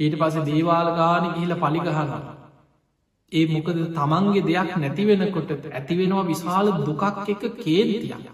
[0.00, 2.37] ඊට පස දේවාල ගාන ගිහිල පලිගහන්න.
[3.32, 8.24] ඒ මොකද තමන්ගේ දෙයක් නැතිවෙනකොට ඇතිවෙනවා විශාල දුකක් එක කේන්තියක්.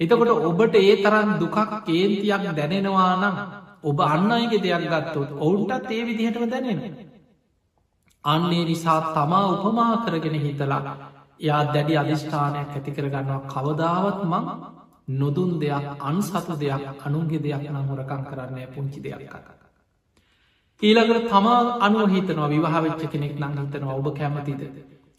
[0.00, 1.56] එතකොට ඔබට ඒ තරන් දුකක්
[1.86, 3.36] කේන්තියක් දැනෙනවා නම්
[3.82, 6.80] ඔබ අන්න අයගේ දෙයක් ගත්තොත් ඔවුන්ටත් ඒ විදිහටම දැනෙන.
[8.24, 10.82] අන්නේ නිසා තමා උපමා කරගෙන හිතලා
[11.40, 14.44] යා දැඩි අධිෂ්ඨානයක් ඇති කරගන්නවා කවදාවත් මං
[15.10, 19.55] නොදුන් දෙයක් අන් සතු දෙයක් අනුන්ගේ දෙයක් නම් හොරකං කරන්න පුංචි දෙයක් කතා.
[20.82, 24.60] ඊළඟට තමා අනුව හිතනවා විවාහවෙච්ච කෙනෙක් නම් හිතනවා ඔබ කැමතිද.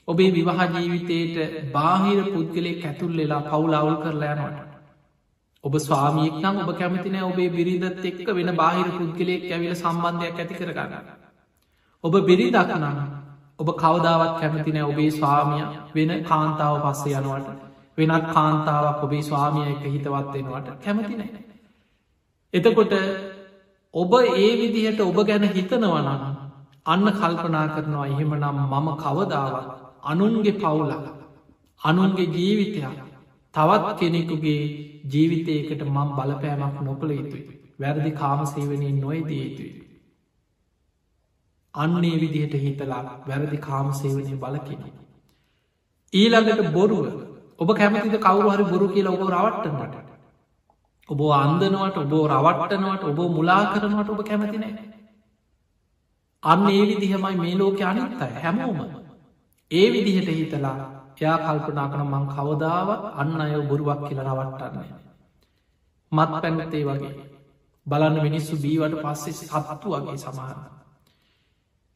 [0.08, 1.38] ඔබේ විවාහ ජීවිතයට
[1.74, 4.60] බාහිර පුද්ගලෙක් ඇතුල් වෙලා පවුලවුල් කරලා යනවට.
[5.64, 10.94] ඔබ ස්වාමියෙක් නම් ඔබ කැමතිනෑ ඔබේ බිරිදත් එක්ක වෙන බාහිර පුද්ගලෙක් ඇවිල සම්බන්ධයක් ඇති කරගන්න.
[12.04, 12.98] ඔබ බිරිදක් නම්
[13.60, 15.64] ඔබ කවදාවත් කැමතිනෑ ඔබේ ස්වාමිය
[15.96, 17.50] වෙන කාන්තාව පස්සේ යනුවට
[17.98, 21.30] වෙනත් කාන්තාවක් ඔබේ ස්වාමිය එක හිතවත්වෙනවට කැමතිනෑ.
[22.54, 22.94] එතකොට
[23.98, 26.24] ඔබ ඒ විදිහට ඔබ ගැන හිතනවනනම්
[26.86, 29.68] අන්න කල්පනා කරනවා එහෙම නම් මම කවදාවත්
[30.04, 30.92] අනුන්ගේ පවුල
[31.82, 32.98] අනුන්ගේ ජීවිතයක්
[33.56, 34.62] තවත් කෙනෙකුගේ
[35.06, 37.44] ජීවිතයකට මං බලපෑමක් නොකළ යුතුයි.
[37.80, 39.74] වැරදි කාමසේවනින් නොයදී යුතුයි.
[41.74, 44.82] අන්නේ විදිහට හිතලා වැරදි කාමසේවනය බලකින.
[46.14, 47.06] ඊළඟට බොරුව.
[47.60, 49.96] ඔබ කැමතිද කවරු හරි බොරු කියලා ඔබ රවට්ටනට
[51.10, 54.86] ඔබ අන්දනවට ඔබ රවට්ටනවට ඔබ මුලා කරනවට ඔබ කැමතිනෑ.
[56.44, 58.80] අන්න ඒ විදිහමයි මේ ලෝක අනිත්තයි හැමෝම.
[59.72, 60.78] ඒ විදිහට හිතලා
[61.18, 64.92] එයා කල්පනා කන මං කවදාවත් අන්න අය බොරුවක් කියල රවට්ටන්නේ.
[66.12, 67.14] මත් පැනතේ වගේ
[67.86, 70.60] බලන්න මිනිස්සු බීවට පස්සේ සත්තු වගේ සමහර.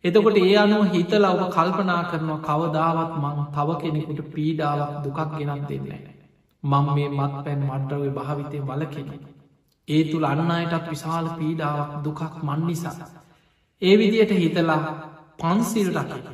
[0.03, 6.20] එතකොට ඒ අනුව හිතල ඔබ කල්පනා කරනවා කවදාවත් මං තව කෙනෙකුට පීඩාවක් දුකක් ගෙනත් දෙන්නේ.
[6.63, 9.09] මං මේ මත් පැන් මඩ්ඩව භාවිතය වලකෙන.
[9.87, 13.07] ඒ තුළ අන්න අයටත් විශාල පීඩාවක් දුකක් මන් නිසා.
[13.81, 14.81] ඒ විදියට හිතලා
[15.39, 16.25] පන්සිල් රකින.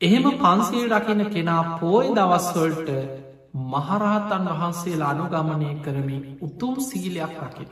[0.00, 2.88] එහෙම පන්සිල් රකින කෙනා පෝය දවස්වල්ට
[3.66, 7.70] මහරහතන් වහන්සේලා අනුගමනය කරමින් උතුම් සීලයක් රකින.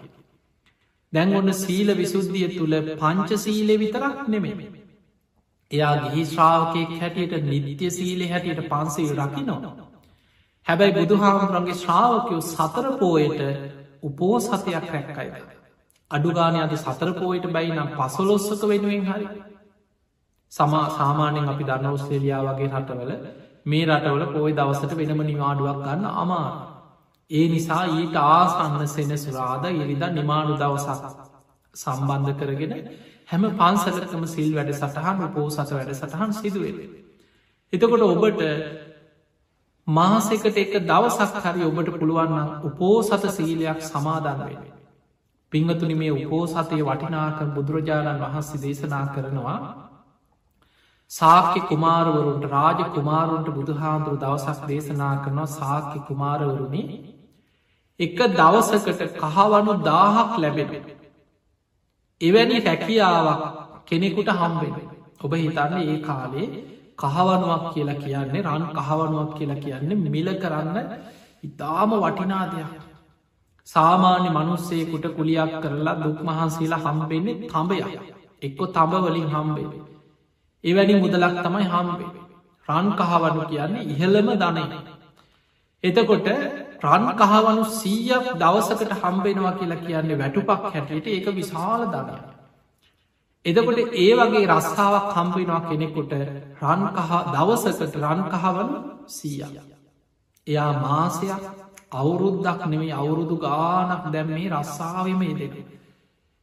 [1.13, 4.61] දැන් ඔන්න සීල විසුද්ධිය තුළ පංච සීලෙ විතරක් නෙමෙම.
[5.71, 9.77] එයා ගිහි ශ්‍රාවකයෙක් හැටියට නිත්‍ය සීලෙ හැටියට පන්සීල් රකිනවා.
[10.67, 13.41] හැබැයි බුදුහාමුදුරන්ගේ ශ්‍රාවකයෝ සතර පෝයට
[14.03, 15.35] උපෝ සතයක් රැක්කයිද.
[16.11, 19.27] අඩුගානය අද සතර පෝයට බැයි නම් පසොලොස්සක වෙනුවෙන් හරි.
[20.53, 23.13] සමා සාමානයෙන් අපි දන්න ඔස්ට්‍රේලියා වගේ රටවල
[23.67, 26.49] මේ රටවල පෝයි දවසට වෙනම නිවාඩුවක් ගන්න අමා.
[27.31, 31.03] ඒ නිසා ඊට ආසන්න සෙන සුරාද ඉරිද නිමාඩු දවසක්
[31.75, 32.75] සම්බන්ධ කරගෙන
[33.27, 36.91] හැම පන්සලකම සිල් වැඩ සටහන් උපෝ සස වැඩ සටහන් සිදුවේ.
[37.73, 38.43] එතකොට ඔබට
[39.87, 44.63] මාසෙකට එක දවසක් හරි ඔබට පුළුවන්නම් උපෝසත සීලයක් සමාධන් වෙන.
[45.53, 49.59] පිංහතුනි මේ උපෝසතය වටිනාක බුදුරජාණන් වහන්සේ දේශනා කරනවා
[51.11, 56.83] සාක්‍ය කුමාරවරුන්ට රාජ කුමාරුන්ට බුදුහාන්දුරු දවසක් දේශනා කරනවා සාක්‍ය කුමාරවරුණි
[58.01, 60.71] එක දවසකට කහවනු දාහක් ලැබෙන.
[62.21, 63.43] එවැනි රැකියාවක්
[63.87, 64.75] කෙනෙකුට හම්බෙන.
[65.21, 70.79] ඔබ හිතන්න ඒ කාලේ කහවනුවක් කියලා කියන්නේ රන් කහවනුවක් කියලා කියන්නේ මිල කරන්න
[71.45, 72.71] ඉතාම වටිනා දෙයක්.
[73.69, 77.79] සාමාන්‍ය මනුස්සේකුට කුලියක් කරලා දුක් මහන්සේලා හම්බෙන්නේ තඹය
[78.43, 79.69] එක්කො තඹවලින් හම්බේ.
[80.65, 82.11] එවැනි මුදලක් තමයි හම්බේ.
[82.69, 84.65] රන් කහවනු කියන්නේ ඉහළම ධනය.
[85.85, 86.29] එතකොට
[86.85, 92.36] රන් කහවනු සීයක් දවසකට හම්බෙනවා කියලා කියන්නේ වැටුපක් හැටියට ඒක විශාල ධනය.
[93.47, 96.13] එදකොට ඒ වගේ රස්සාාවක් කම්පෙනවා කෙනෙකුට
[96.63, 98.71] රන්කහ දවසකට රන්කහවන
[99.09, 99.45] සීය.
[100.47, 101.43] එයා මාසයක්
[101.93, 105.55] අවුරුද්දක් නෙමේ අවුරුදු ගානක් දැම් මේ රස්සාාවම යෙදෙන.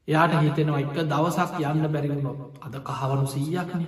[0.07, 3.81] එයාට හිතෙනවා එක දවසක් යන්න බැරිවුණො අද කහවනු සීයක්න.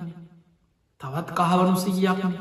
[1.02, 2.32] තවත් කහවනු සීයක්න.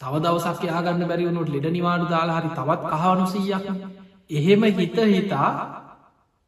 [0.00, 3.66] තව දවසක් යාගන්න බැරිවුණුට ලෙඩ නිවාඩු දාලා හරි තවත් කහවනු සීයක්.
[4.30, 5.50] එහෙම හිත හිතා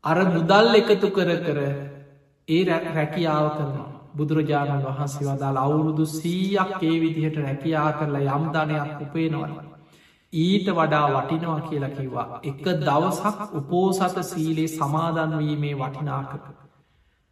[0.05, 1.61] අර මුදල් එකතු කර කර
[2.49, 3.91] ඒ රැකියාව කරනවා.
[4.15, 9.55] බුදුරජාණන් වහන්සේ වදාල් අවුරුදු සීයක් ඒ විදිහට රැකියා කරලා යම්ධනයක් උපේනවල.
[10.33, 16.45] ඊට වඩා වටිනවා කියලා කිව්වා එක දවසක් උපෝසත සීලේ සමාදන්වීමේ වටිනාකක.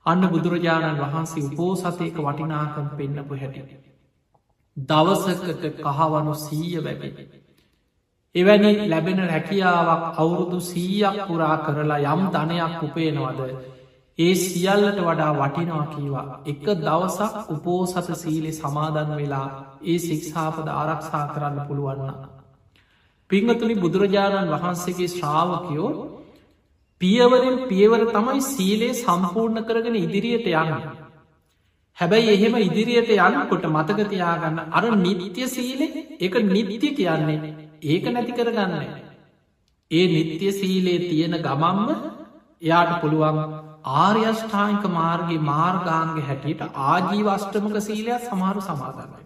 [0.07, 3.62] අන්න බුදුරජාණන් වහන්සේ උපෝසතයක වටිනාකම් පෙන්න්නපු හැටි.
[4.77, 7.29] දවසකට කහවනු සීය වැැබෙන.
[8.35, 13.40] එවැනි ලැබෙන රැකියාවක් අවුරුදු සීයක් පුරා කරලා යම් ධනයක් උපේනවද
[14.23, 19.47] ඒ සියල්ලට වඩා වටිනවා කීවා එක දවසක් උපෝසත සීලේ සමාදන් වෙලා
[19.85, 22.11] ඒ සික්ෂාපද ආරක්ෂා කරන්න පුළුවන්න.
[23.31, 25.93] පිංහතුනි බුදුරජාණන් වහන්සේගේ ශ්‍රාවකයෝ
[27.01, 30.85] පියවරෙන් පියවර තමයි සීලේ සම්පූර්ණ කරගෙන ඉදිරියට යන්න.
[31.99, 35.87] හැබැයි එහෙම ඉදිරියට යන්නකොට මතකතියාගන්න අර නිත්‍ය සීලෙ
[36.21, 37.55] එක නිත්‍ය කියන්නේ
[37.85, 38.75] ඒක නැති කරගන්න.
[39.91, 41.89] ඒ නිත්‍ය සීලේ තියෙන ගමම්ම
[42.63, 43.39] එයාට පුළුවන්
[43.85, 49.25] ආර්යෂ්ඨායික මාර්ගගේ මාර්ගාන්ගේ හැටියට ආජීව අෂ්ටමක සීලයක් සමාරු සමාධන්නයි.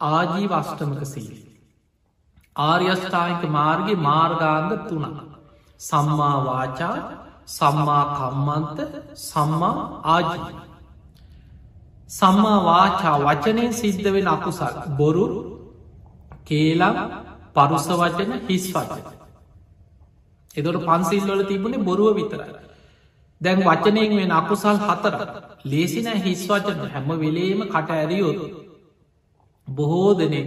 [0.00, 1.44] ආජී වෂ්ටමක සීලී.
[2.56, 5.16] ආර්යෂ්ඨායික මාර්ගගේ මාර්ගාන්ග තුනක්.
[5.80, 6.94] සම්මා වාචා
[7.48, 8.78] සම්මා කම්මන්ත
[9.14, 9.74] සම්මා
[10.06, 10.54] ආජී.
[12.10, 15.26] සම්මා වාචා වචනය සිද්ධ වෙන අකුසල් බොරු
[16.44, 16.96] කේලම්
[17.54, 19.04] පරුස වචන හිස් වචන.
[20.54, 22.65] එදොට පන්සිල්වල තිබුණේ බොරුව විතරයි.
[23.40, 25.14] දැන් වචනයෙන් වෙන අකුසල් හතර.
[25.64, 26.80] ලේසින හිස් වචන.
[26.88, 28.40] හැම වෙලේම කට ඇරියොත්.
[29.68, 30.40] බොහෝ දෙනෙ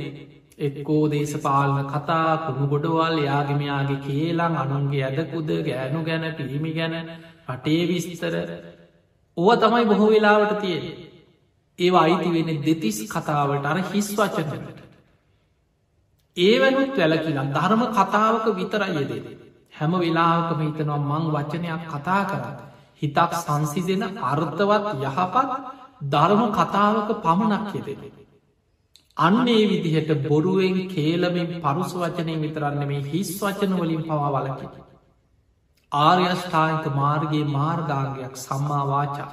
[0.60, 6.96] එක්කෝ දේශපාලන කතා කුණු ගොඩවල් යාගමයාගේ කියලං අනුන්ගේ ඇදකුද ගෑනු ගැන පිළිමි ගැන
[7.48, 8.36] රටේ විස්තර.
[9.38, 10.86] ඕව තමයි බොහෝ වෙලාවට තියෙන
[11.80, 14.80] ඒවා අයිති වෙන දෙතිස් කතාවට අර හිස් වචනට
[16.38, 19.22] ඒවැනුත් වැලකිලා ධර්ම කතාවක විතරයදේ
[19.74, 22.69] හැම වෙලාවකම හිතනවා මං වචනයක් කතා කරත්
[23.02, 25.38] හිතක් සංසිදෙන අර්ථවත් යහපත්
[26.08, 28.20] ධර්ම කතාවක පමණක් යෙදෙන
[29.18, 34.68] අන්නේ විදිහට බොරුවෙන් කේලමින් පරුස වචනය විතරන්න මේ හිස් වචන වලින් පවා වලකි.
[35.92, 39.30] ආර්යෂ්ඨායික මාර්ගගේ මාර්ගාංගයක් සම්මා වාචා.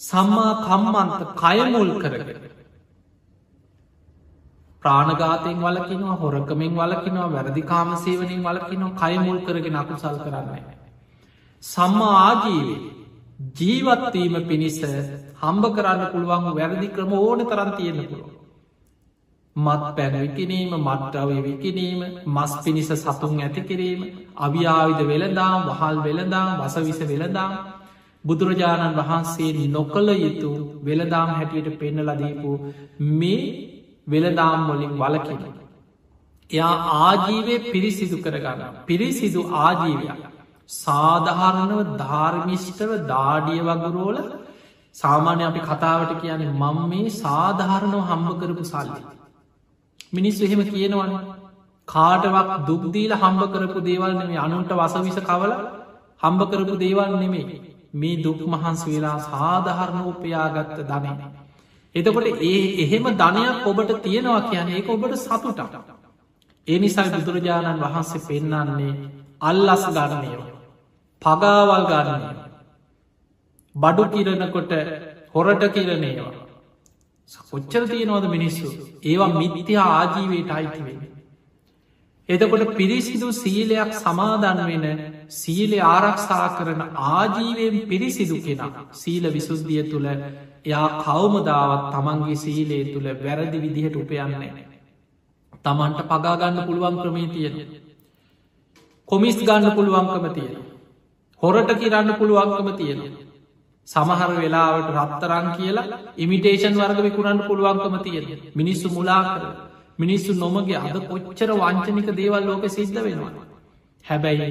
[0.00, 2.42] සම්මා කම්මන්ත කයමුල් කරගෙන.
[4.82, 10.62] ප්‍රාණගාතයෙන් වලකිනවා හොරකමින් වලකිනවා වැරදිකාම සේවනින් වලකිනවා කයමුල් කරගෙන අකුසල් කරන්නේ.
[11.62, 12.78] සම්මා ආජීවේ
[13.58, 14.78] ජීවත්වීම පිණිස
[15.42, 18.30] හම්බ කරන්න පුළුවන් වැරදි ක්‍රම ඕන තරන් තියෙන පුළුව.
[19.56, 24.02] මත් පැන විකිනීම මට්ටවය විකිනීම මස් පිණිස සතුන් ඇති කිරීම
[24.38, 27.52] අවියාවිද වෙළදාම් වහල් වෙළදාම් වසවිස වෙළදාම්
[28.24, 30.52] බුදුරජාණන් වහන්සේ නොකළ යුතු
[30.84, 32.50] වෙළදාම් හැටියට පෙන්න ලදීපු
[33.12, 33.40] මේ
[34.06, 35.40] වෙළදාම් වලින් වලකින.
[36.50, 40.41] එයා ආජීවය පිරිසිදු කරගන්න පිරිසිදු ආජීවයක්
[40.72, 44.18] සාධහරණව ධර්මිෂ්ටව දාඩිය වගුරෝල
[44.94, 49.00] සාමාන්‍ය අපි කතාවට කියන්නේ මං මේ සාධාරණව හම්බ කරපු සල්ලි.
[50.12, 51.12] මිනිස්සු එහෙම කියනවන්න
[51.88, 55.52] කාටවක් දුක්දීල හම්බ කරපු දේවල් නෙමේ අනුන්ට වසවිස කවල
[56.22, 57.60] හම්බ කරපු දේවල් නෙමේ
[57.94, 61.10] මේ දුක් මහන්ස වෙලා සාධහරණ උපයාගත්ත ධනය.
[61.94, 65.76] එතකොට ඒ එහෙම ධනයක් ඔබට තියෙනවා කියන්නේ ඒ ඔබට සතුටට.
[66.68, 68.94] ඒ නිසා බුදුරජාණන් වහන්සේ පෙන්නන්නේ
[69.40, 70.51] අල්ලස් ගන්නයෝ.
[71.22, 72.30] පගාවල් ගන්නය.
[73.74, 74.72] බඩු කිරණකොට
[75.34, 76.32] හොරට කිරණේවා.
[77.50, 78.68] කොච්චර තියෙනවද මිනිස්සු
[79.02, 81.02] ඒවා මිත්‍යා ආජීවයට අයිතිවෙන්න.
[82.28, 84.84] එතකොට පිරිසිදු සීලයක් සමාදන් වෙන
[85.30, 86.82] සීලෙ ආරක්ෂා කරන
[87.12, 88.60] ආජීවයෙන් පිරිසිදු කෙන
[88.94, 90.08] සීල විසුද්ධිය තුළ
[90.64, 94.52] එයා කවමදාවත් තමන්ගේ සීලේ තුළ වැරදි විදිහට උපයන්නේ.
[95.64, 97.56] තමන්ට පගාගන්න පුළුවන් ක්‍රමේ තියෙන.
[99.08, 100.71] කොමිස් ගන්න පුළුවන්කම තියෙන.
[101.42, 103.20] හොරට කිරන්න පුළුවන්කම තියෙනවා.
[103.88, 108.26] සමහර වෙලාවට රත්තරං කියලා ඉමිටේෂන් වර්ග විකුණන්න පුළුවන්කම තියෙන
[108.58, 109.44] මිනිස්සු මුලා කර
[109.98, 113.32] මිනිස්සු නොමගේ අද කොච්චර වංචනික දේවල් ලෝක සිද්ධ වෙනවා.
[114.04, 114.48] හැබැයි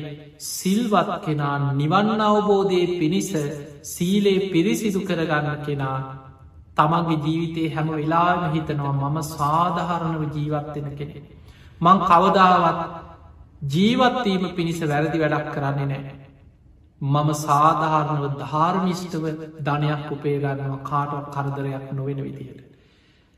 [0.49, 3.29] සිල්වත් කෙනා නිවන්න අවබෝධය පිණිස
[3.93, 5.97] සීලේ පිරිසිදු කරගන්න කෙනා
[6.77, 11.17] තමන්ගේ ජීවිතේ හැම වෙලාම හිතනවා මම සාධහරණව ජීවත්වෙන කෙනෙ.
[11.81, 12.79] මං කවදාවත්
[13.73, 16.20] ජීවත්වීම පිණිස වැරදි වැඩක් කරන්නේ නෑ.
[17.01, 19.23] මම සාධාරණව ධාර්මිෂ්ටව
[19.59, 22.59] ධනයක් උපේගන්නව කාටවත් කරදරයක් නොවෙන විදියට.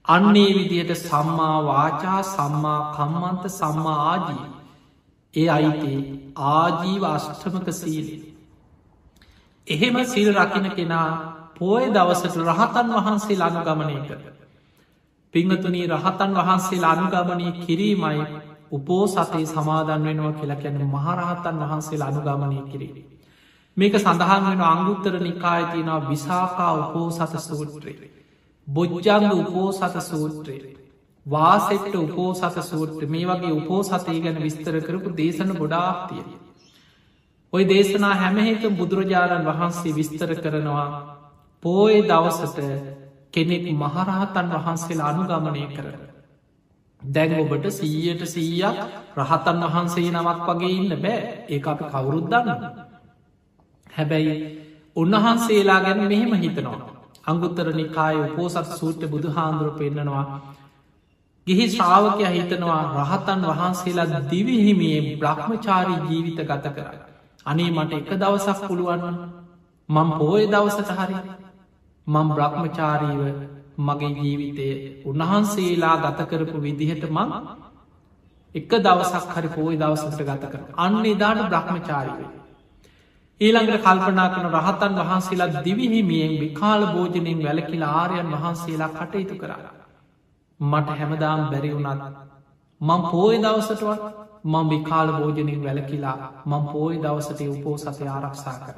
[0.06, 4.44] අන්නේ විදියට සම්මා වාචා සම්මා කම්මන්ත සම්මා ආජී
[5.34, 6.00] ඒ අයිතේ
[6.36, 8.22] ආජීව අෂ්ටමක සීලේ.
[9.68, 11.10] එහෙම සිල් රකින කෙනා
[11.56, 14.22] පෝය දවසට රහතන් වහන්සේ අනුගමනය කර.
[15.34, 18.28] පිංහතුනී රහතන් වහන්සේ අනුගමනය කිරීමයි
[18.72, 23.13] උපෝ සතේ සමාදන් වෙනවා කියලා කැන මහරහතන් වහන්සේ අනුගමනය කිරීම.
[23.78, 28.12] මේක සඳහන් වෙන අංගුත්තර නිකාය තියෙනවා විසාකා උපෝ සත සූත්‍රයේ.
[28.68, 30.84] බොජ්ජංග උපෝ සත සූත්‍රයේ.
[31.26, 36.24] වාසෙට්ට උපෝසත සූට්ට මේ වගේ උපෝසතය ගැන විස්තර කරපු දේශන ගොඩාක්තිය.
[37.54, 40.88] ඔය දේශනා හැමහෙත බුදුරජාණන් වහන්සේ විස්තර කරනවා
[41.64, 42.60] පෝය දවසට
[43.32, 46.02] කෙනෙක් මහරහතන් වහන්සේලා අනුගමනය කරන.
[47.02, 48.78] දැන් ඔබට සීයට සීයක්
[49.18, 52.50] රහතන් වහන්සේ නමක් වගේ ඉන්න බෑ ඒ අපි කවුරුද්දන්න.
[53.94, 54.36] හැබැයි
[54.96, 56.82] උන්වහන්සේලා ගැන මෙහෙම හිතනවා.
[57.26, 60.26] අංගුත්තර නිකාය උපෝසත් සූට්‍ර බුදු හාන්දුර පෙන්න්නනවා.
[61.48, 66.88] ගිහි ශ්‍රාවකය හිතනවා රහතන් වහන්සේලා දිවිහිමියෙන් බ්‍රහ්මචාරී ජීවිත ගත කර.
[67.46, 69.04] අනේ මට එක දවසක් පුළුවන්
[69.90, 71.18] මං පෝය දවසට හරි
[72.08, 73.22] මං බ්‍රහ්මචාරීව
[73.80, 74.70] මගේ ජීවිතය
[75.06, 77.30] උන්වහන්සේලා ගත කරපු විදිහට මං
[78.56, 82.43] එක දවසක් හරි පෝයි දවසට ගත කර අන්න එදාට බ්‍රහ්මචාරීවේ.
[83.42, 89.74] ඊළඟට කල්පනා කන රහතන් වහන්සේලා දිවිහිමියෙන් විකාල භෝජනයෙන් වැලකිලා ආරයන් වහන්සේලා කටයුතු කරලා.
[90.60, 92.04] මට හැමදාම් බැරි වුණත්
[92.82, 94.02] මං පෝය දවසටවත්
[94.46, 98.78] මං විකාල භෝජනින් වැලකිලා මං පෝය දවසට උපෝ සසය ආරක්ෂා කර.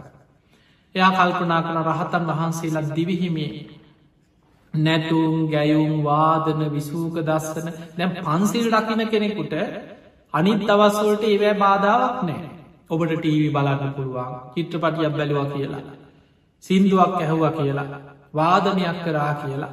[0.96, 3.52] එයා කල්පනා කන රහතන් වහන්සේලා දිවිහිමිය
[4.74, 9.54] නැටුම් ගැයුම් වාදන විසූක දස්සන දැම් පන්සිල් රකින කෙනෙකුට
[10.34, 12.55] අනිත් දවස්වලට ඒවෑ බාධාවක් නෑ
[12.90, 15.84] ඔබට ටීවි බලන්න පුළුවන් චිත්‍රපටියක් බැලවා කියලා.
[16.64, 17.88] සින්දුවක් ඇහුව කියලා.
[18.34, 19.72] වාදනයක් කරා කියලා.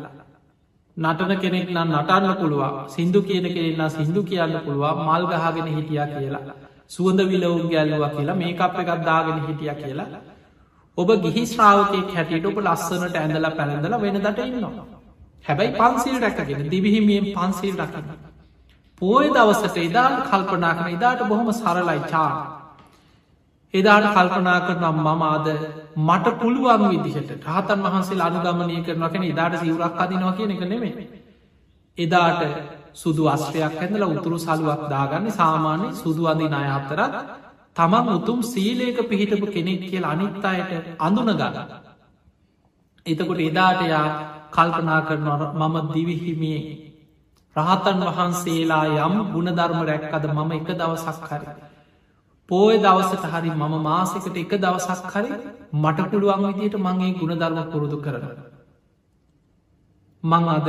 [0.96, 2.74] නටන කෙනෙක් නම් නටන්න පුළුවන්.
[2.88, 4.98] සිින්දු කියන කෙරෙන්න සිින්දු කියන්න පුළුවන්.
[5.06, 6.42] මල් ගහගෙන හිටිය කියලා.
[6.88, 8.36] සුවඳ විලවුන් ගැල්ලවා කියලා.
[8.36, 10.08] මේ අප එකක් දාගෙන හිටිය කියලා.
[10.98, 14.84] ඔබ ගිහි ශ්‍රාවකයෙක් හැටියට ඔබ ලස්සනට ඇඳල පැළඳල වෙන දට ඉන්නවා.
[15.44, 18.10] හැබැයි පන්සිල් රැකගෙන දිවිහිමියෙන් පන්සිල් රකින්න.
[19.02, 22.61] පෝය දවසට එදාට කල්පනා කන එදාට බොහොම සරලයි චා.
[23.74, 25.46] එදාට කල්පනා කරනම් මමාද
[25.98, 31.08] මට පුළුවන් විදිහට රහතන් වහන්සේ අනුගමනය කරන කෙන එදාට සිවරක් අදිනවා කියන එක නෙමේ.
[31.98, 32.42] එදාට
[32.94, 37.14] සුදු අස්ත්‍රයක් ඇඳල උතුරු සලුවක් දාගන්න සාමාන්‍ය සුදු අදින අය අතරත්
[37.76, 41.68] තමන් උතුම් සීලේක පිහිටපු කෙනෙක් කියල අනිත් අයට අඳුන ගන්න.
[43.06, 44.06] එතකොට එදාටයා
[44.50, 46.64] කල්පනා කරන මම දිවිහිමියේ
[47.56, 51.71] රහතන් වහන්සේලා යම් ගුණධර්ම රැක්කද මම එක දවසක් හරි.
[52.48, 55.30] පෝය දවසට හරි මම මාසකට එක දවසක් හරි
[55.74, 58.26] මට පුළුවන් විදියට මගේ ගුණධර්ම පුරුදු කරන.
[60.22, 60.68] මං අද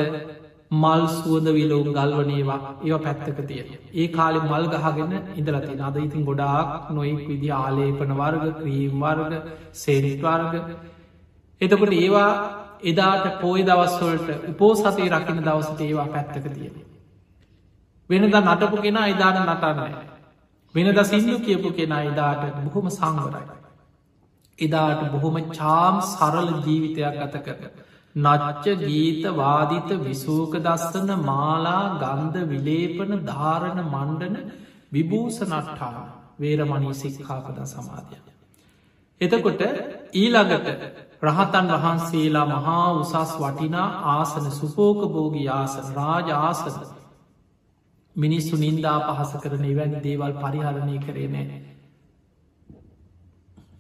[0.74, 3.68] මල් සුවද විලෝම් ගල්වනේවා ඒව පැත්තක තියෙන.
[3.94, 9.34] ඒ කාලෙ මල් ගහගෙන ඉදලතින අද ඉතින් ගොඩාක් නොයෙක් විදි ආලේපන වර්ග ක්‍රීම් වර්ග
[9.76, 10.54] සේරිත්වර්ග
[11.62, 12.32] එතකොට ඒවා
[12.84, 16.76] එදාට පෝය දවස්වලට උපෝසතේ රකින දවසට ඒවා පැත්තක තියෙන.
[18.10, 20.13] වෙනද නටපු කෙන එදාට නටන්නයි.
[20.76, 23.46] වෙනද සිින්දු කියපු කෙන එදාට බොහොම සංවරයි.
[24.60, 27.72] එදාට බොහොම චාම් සරල ජීවිතයක් ගත කර.
[28.16, 34.36] නච්ච ගීත වාදිත විසූක දස්සන මාලා ගන්ධ විලේපන ධාරණ මණ්ඩන
[34.92, 36.04] විභූස නට්ටා
[36.40, 38.18] වේරමණී සික්කාපද සමාධය.
[39.22, 39.62] එතකොට
[40.14, 40.68] ඊළඟට
[41.24, 46.76] රහතන් වහන්සේලා මහා උසස් වටිනා ආසන සුපෝකභෝගී ආසන රාජ ආසන
[48.16, 51.60] මිනිස්සු නින්දා පහස කරන එවැනි දේවල් පරිහරණය කරේ නෑ.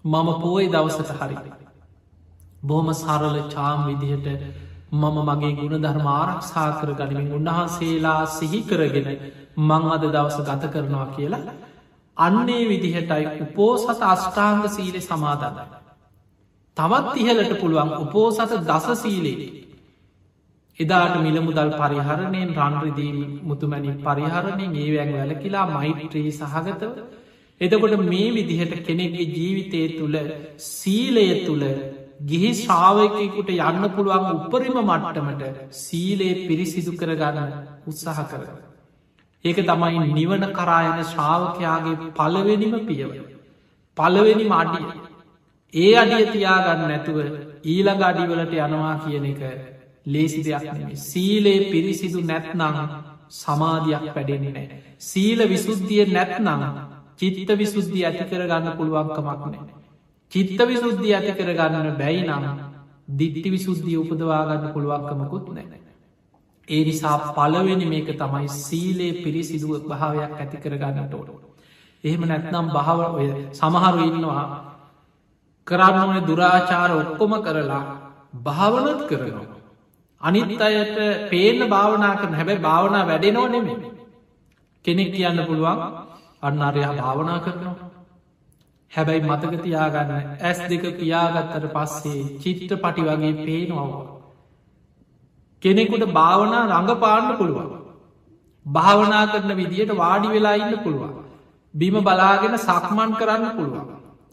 [0.05, 1.51] මම පෝයි දවසට හරිරි.
[2.63, 4.27] බොහොම සරල චාම් විදිහට
[4.93, 9.09] මම මගේ ගුණ ධර්ම ආරක්ෂා කර ගනිමින් උන්වහන්සේලා සිහි කරගෙන
[9.59, 11.43] මං අද දවස ගත කරනවා කියලා
[12.17, 15.57] අන්නේ විදිහටයි උපෝසත අෂ්ඨාංග සීලෙ සමාධන්න.
[16.77, 19.62] තවත් ඉහලට පුළුවන් උපෝසත දස සීලේ
[20.79, 26.93] එදාට මිලමුදල් පරිහරණයෙන් රන්රිදීම මුතුමැනි පරිහරණය ඒවැන් වැලකිලා මෛත්‍රී සහගතව
[27.62, 30.17] එතකොට මේ විදිහට කෙනෙක්ගේ ජීවිතය තුළ
[30.59, 31.65] සීලය තුළ
[32.23, 35.43] ගිහි ශ්‍රාවයකෙකුට යන්න පුළුවන් උපරිම මට්ටමට
[35.75, 37.51] සීලේ පිරිසිදු කරගන්න
[37.86, 38.43] උත්සාහ කර.
[39.45, 43.12] ඒක තමයි නිවන කරායන ශ්‍රාවකයාගේ පලවෙනිම පියව.
[43.97, 44.86] පලවෙනි මඩිය.
[45.73, 47.17] ඒ අඩිය තියාගන්න නැතුව
[47.65, 49.41] ඊළඟ අඩිවලට යනවා කියන එක
[50.05, 50.95] ලේසි දෙයක් නෙමේ.
[50.97, 52.61] සීලේ පිරිසිදු නැත්නං
[53.31, 54.81] සමාධයක් පැඩෙන්නේ නෑ.
[54.99, 56.49] සීල විසුද්ධිය නැත්නං
[57.17, 59.71] චිත්ත විසුද්ධිය ඇති කරගන්න පුළුවන්කමක් නෑ.
[60.32, 62.45] චිත්ත විසුද්ධිය ඇති කරගන්න බැයි නම්
[63.13, 65.80] දිට්ටි විසුද්ධිය උපදවාගන්න පුළුවන්කමකුත් නෑ.
[66.67, 71.32] ඒ නිසා පලවෙනි මේක තමයි සීලේ පිරිසිදුව භාවයක් ඇති කරගන්නට ඕට.
[72.03, 74.45] එහෙම නැත්නම් භාව ඔය සමහරු ඉන්නවා
[75.67, 77.84] කරන්න ඕන දුරාචාර ඔක්කොම කරලා
[78.45, 79.53] භාවනත් කරනවා.
[80.24, 80.97] අනිත් අයට
[81.30, 83.78] පේන භාවනා කරන හැබැයි භාවනා වැඩෙනෝ නෙමේ.
[84.86, 85.80] කෙනෙක් කියන්න පුළුවන්
[86.43, 87.76] අන්න අරයා භාවනා කරනවා.
[88.91, 90.11] හැබැයි මතක තියාගන්න
[90.41, 94.03] ඇස් දෙක පියාගත්තට පස්සේ චිත්‍ර පටි වගේ පේනවා.
[95.63, 97.69] කෙනෙකුට භාවනා රඟ පාන්න පුළුවන්.
[98.65, 101.13] භාවනා කරන විදියට වාඩි වෙලා ඉන්න පුළුවන්.
[101.74, 103.88] බිම බලාගෙන සක්මන් කරන්න පුළුවන්.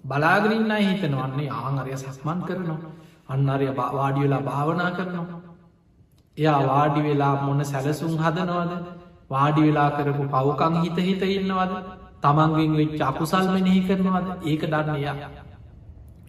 [0.05, 2.81] බලාගෙනන්න හිතනවන්නේ ආංගරය සක්මන් කරනවා.
[3.29, 5.40] අන්නරය වාඩි වෙලා භාවනා කරනවා.
[6.41, 8.73] එයා වාඩි වෙලා මොන සැලසුම් හදනවද
[9.31, 11.73] වාඩි වෙලා කරපු පවකං හිත හිත ඉන්නවද
[12.23, 15.17] තමන්ගෙන් වෙච්ච අකුසල් මෙනෙහි කරනවද ඒක දන්නයා.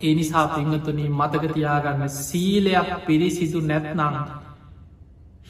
[0.01, 4.15] ඒ නිසා පිංහතුනී මතකතියාගන්න සීලයක් පිරිසිදු නැත්නම්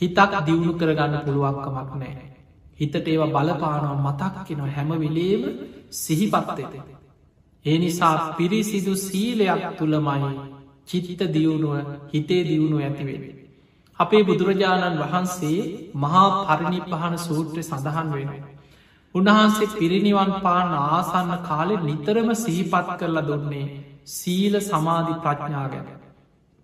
[0.01, 2.25] හිතක් දියුණු කරගන්න පුළුවන්කමක් නෑ.
[2.79, 5.43] හිතට ඒවා බලපානව මතක්කෙනව හැම විලේම
[5.97, 6.73] සිහිපත්තෙත.
[7.65, 10.31] ඒ නිසා පිරිසිදු සීලයක් තුළමයි
[10.87, 11.75] චිතිත දියුණුව
[12.09, 13.40] හිතේ දියුණු ඇතිවෙන.
[14.01, 15.59] අපේ බුදුරජාණන් වහන්සේ
[15.95, 18.51] මහා පරිණිපහන සූත්‍රය සඳහන් වෙනවා.
[19.15, 23.65] උන්වහන්සේ පිරිනිවන් පාන ආසන්න කාලෙ නිතරම සිහිපත් කරලා දුන්නේ
[24.07, 25.87] සීල සමාධි ප්‍රඥා ගැන.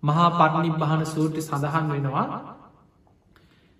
[0.02, 2.26] මහා පරිනිබ්බහන සූට්‍රි සඳහන් වෙනවා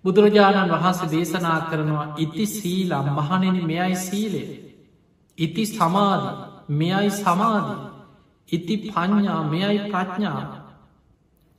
[0.05, 4.49] බුදුරජාණන් වහන්සේ දේශනා කරනවා ඉති සීලා මහනෙන මෙයයි සීලේ.
[5.39, 6.27] ඉති සමාධ
[6.71, 7.71] මෙයයි සමාධ
[8.49, 10.43] ඉති පඥ්ඥා මෙයයි ප්‍රඥා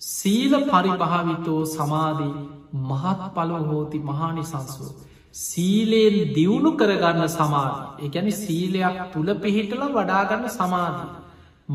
[0.02, 2.34] සීල පරිභාවිතෝ සමාධී
[2.84, 4.91] මහත් පලො හෝති මහානිසංසුව.
[5.34, 11.10] සීලයෙන් දියුණු කරගන්න සමාධ එකැනි සීලයක් තුළ පිහිටල වඩාගන්න සමාධී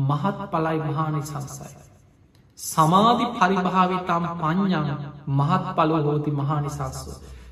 [0.01, 1.69] මහත් පලයි මහානි සංසයි.
[2.59, 4.91] සමාධි පරිභාවිතම් පඥ්ඥන්
[5.29, 7.07] මහත් පලො හෝති මහානිසංස්ව.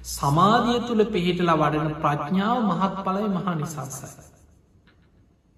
[0.09, 4.09] සමාධිය තුළ පිහිටල වඩන ප්‍රඥාව මහත් පලයි මහානිසංසයි.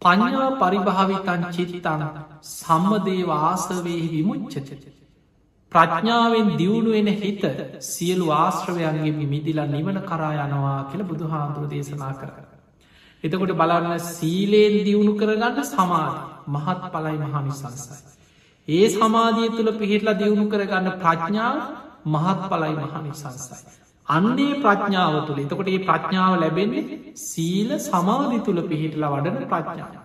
[0.02, 2.06] පඥා පරිභාවිතන් චිරිතන
[2.50, 5.05] සම්මදේව ආසවයෙහි විමුච්චචච.
[5.76, 7.44] ප්‍රඥාවෙන් දියුණුවෙන හිත
[7.86, 12.30] සියලු ආශ්‍රවයන්ගේ මිදිලා නිවන කරා යනවා කියල බුදු හාමුදුර දේශනා කර.
[13.24, 16.20] එතකොට බලන්න සීලයෙන් දියුණු කරගන්න සමාධ
[16.50, 17.98] මහත් පලයි මහනිසංසයි.
[18.68, 21.58] ඒ සමාධිය තුළ පිහිටලා දියුණු කරගන්න ප්‍රඥාව
[22.08, 23.76] මහත් පලයි මහනිසංසයි.
[24.08, 30.05] අන්නේ ප්‍රඥාව තුළ එතකොට ඒ ප්‍රඥාව ලැබෙන්නේ සීල සමාධි තුළ පිහිටලා වඩන ප්‍රඥාව.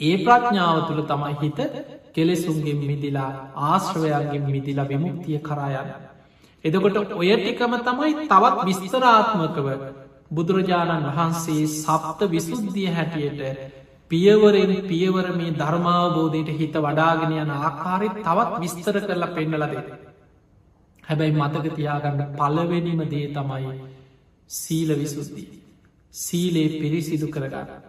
[0.00, 1.58] ඒ ප්‍රඥාව තුළ තමයි හිත
[2.14, 3.30] කෙලෙසුන්ගෙන් මිදිලා
[3.64, 5.90] ආශ්‍රවයන්ගෙන් මිදිලා විමුක්තිය කරායන්න.
[6.64, 9.68] එදකොට ඔය ටිකම තමයි තවත් විස්තරාත්මකව
[10.30, 13.42] බුදුරජාණන් වහන්සේ සප්ත විසුද්ධිය හැටියට
[14.10, 19.74] පියවරෙන් පියවර මේ ධර්මාවබෝධයට හිත වඩාගෙන යන ආකාරෙත් තවත් විස්තර කරලා පෙන්නලද.
[21.04, 23.74] හැබැයි මතක තියාගන්න පලවෙනිම දේ තමයි
[24.50, 25.48] සීල විසුද්ධී.
[26.14, 27.87] සීලේ පිරිසිදු කරගන්න.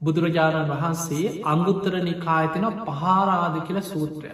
[0.00, 4.30] බුදුරජාණන් වහන්සේ අංගුත්තර නිකායතන පහාරාද කියල සූත්‍රය.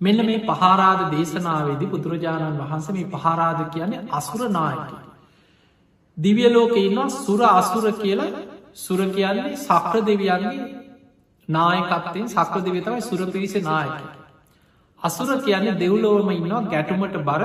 [0.00, 4.92] මෙන්න මේ පහාරාද දේශනාවේදි බුදුරජාණන් වහන්ස මේ පහාරාද කියන්නේ අසුරනායක.
[6.16, 8.30] දිවියලෝක ඉන්නවා සුර අසුර කියලා
[8.76, 10.68] සුර කියන්නේ සක්‍ර දෙවියන්ගේ
[11.48, 14.06] නායකත්තයෙන් සක්‍ර දෙවිය තමයි සුර පිරිස නායක.
[15.02, 17.42] අසුර කියන්නේ දෙව්ලෝවම ඉන්නවා ගැටුමට බර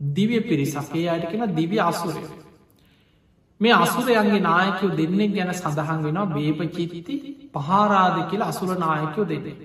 [0.00, 2.22] දිවිය පිරිසක්ේ අයට කියෙන දිවි අසුරය.
[3.60, 7.14] මේ අසුරයන්ගේ නායකයෝ දෙන්නෙක් ගැන සඳහන් වෙනවා බේපචිතිති
[7.54, 9.56] පහාරාද කියලා අසුර නායකයෝ දෙදේ.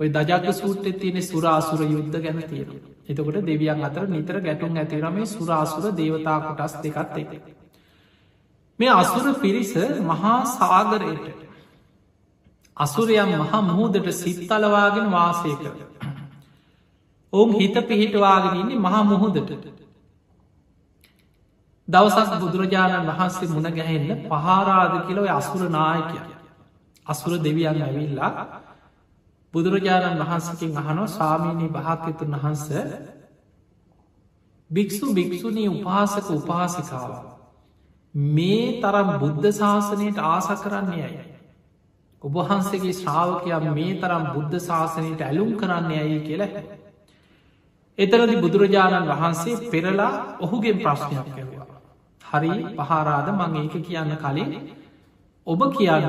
[0.00, 2.70] ඔය දජාක සූට්‍ර තියෙන සුරාසුර යුද්ධ ගැන තියෙන.
[3.06, 7.30] එතකොට දෙවියන් අතර නිතර ගැටුම් ඇතිරම මේ සුරාසුර දේවතා කොටස් දෙකත් එක.
[8.78, 11.26] මේ අසුර පිරිස මහා සාගරයට
[12.76, 15.76] අසුරයන් මහා මුහූදට සිත්තලවාගෙන වාසය කර.
[17.32, 19.79] ඔවුන් හිත පිහිටවාගෙන ඉන්නේ මහා මුහුදට
[21.90, 26.18] දවසක් බුදුරජාණන් වහන්සේ මුණ ගැහෙන්න පහාරාද කියලව අසුර නායකය
[27.06, 28.32] අසුර දෙවියන් ඇවිල්ලා
[29.54, 32.66] බුදුරජාණන් වහන්සකින් අහනෝ ස්වාමීණී භාකතුන් වහන්ස
[34.70, 37.12] භික්‍ෂු භික්‍ෂුණී උපාසක උපාසිකාව
[38.14, 41.24] මේ තරම් බුද්ධ ශාසනයට ආස කරන්නේ ඇයි?
[42.22, 46.62] ඔබහන්සේගේ ශ්‍රාවකයා මේ තරම් බුද්ධ ශාසනයට ඇලුම් කරන්නේ ඇයි කියලා
[47.98, 51.59] එතරදි බුදුරජාණන් වහන්සේ පෙරලා ඔහුගේ ප්‍රශ්නයක් කැව
[52.30, 54.52] හරි පහාරාද මං ඒක කියන්න කලින්
[55.46, 56.06] ඔබ කියන්න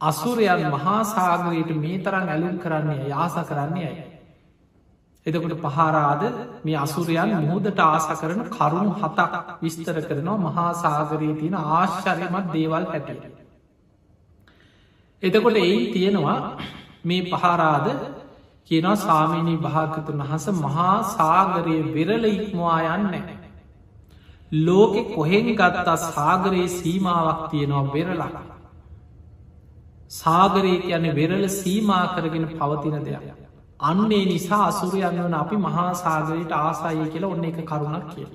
[0.00, 4.04] අසුරයන් මහා සාගරයට මේ තරම් ඇලුම් කරන්නේ යාස කරන්නේ ඇයි.
[5.26, 6.22] එතකොට පහාරාද
[6.62, 13.24] මේ අසුරයන් මුහදට ආස කරන කරුණු හතක් විස්තර කරනවා මහා සාගරයේ තියෙන ආශ්චරයමත් දේවල් හැටියට.
[15.22, 16.38] එතකොට එයි තියෙනවා
[17.04, 17.86] මේ පහාරාද
[18.70, 23.43] කියනවා සාමීනී භාගතුන් වහස මහා සාගරයේ වෙරල ඉක්මවා යන්නේ.
[24.58, 28.42] ලෝකෙ කොහෙන් ගත්තා සාගරයේ සීමාවක් තියෙනවා බෙරලා.
[30.12, 33.24] සාගරය කියන්නේ වෙරල සීමා කරගෙන පවතින දෙයක්.
[33.80, 38.28] අන්නේ නිසා අසුරයන් වන අපි මහා සාගරයට ආසාය කියලා ඔන්න එක කරුණක් කිය.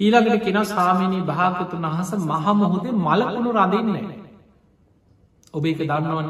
[0.00, 4.06] ඊළඟට කෙන සාමිනී භාගතුන් අහස මහමොහොදේ මලකුණු රඳන්නේ.
[5.54, 6.28] ඔබ එක දන්නවන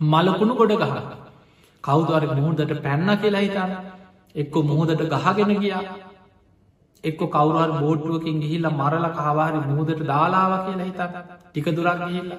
[0.00, 0.94] මලකුණු ගොඩ ගහ
[1.84, 3.72] කෞදවර මුහුදට පැන්න කියලා හිතන්න
[4.34, 6.09] එක්කො මුහොදට ගහගෙන ගියා
[7.04, 12.34] එක්ක කවුරල් බෝට්ටුවකින් ගිහිල්ල මරල කාවාරි මුහදට දාලාව කියලා හිතක් ටික දුරක් ගිහිල්ල.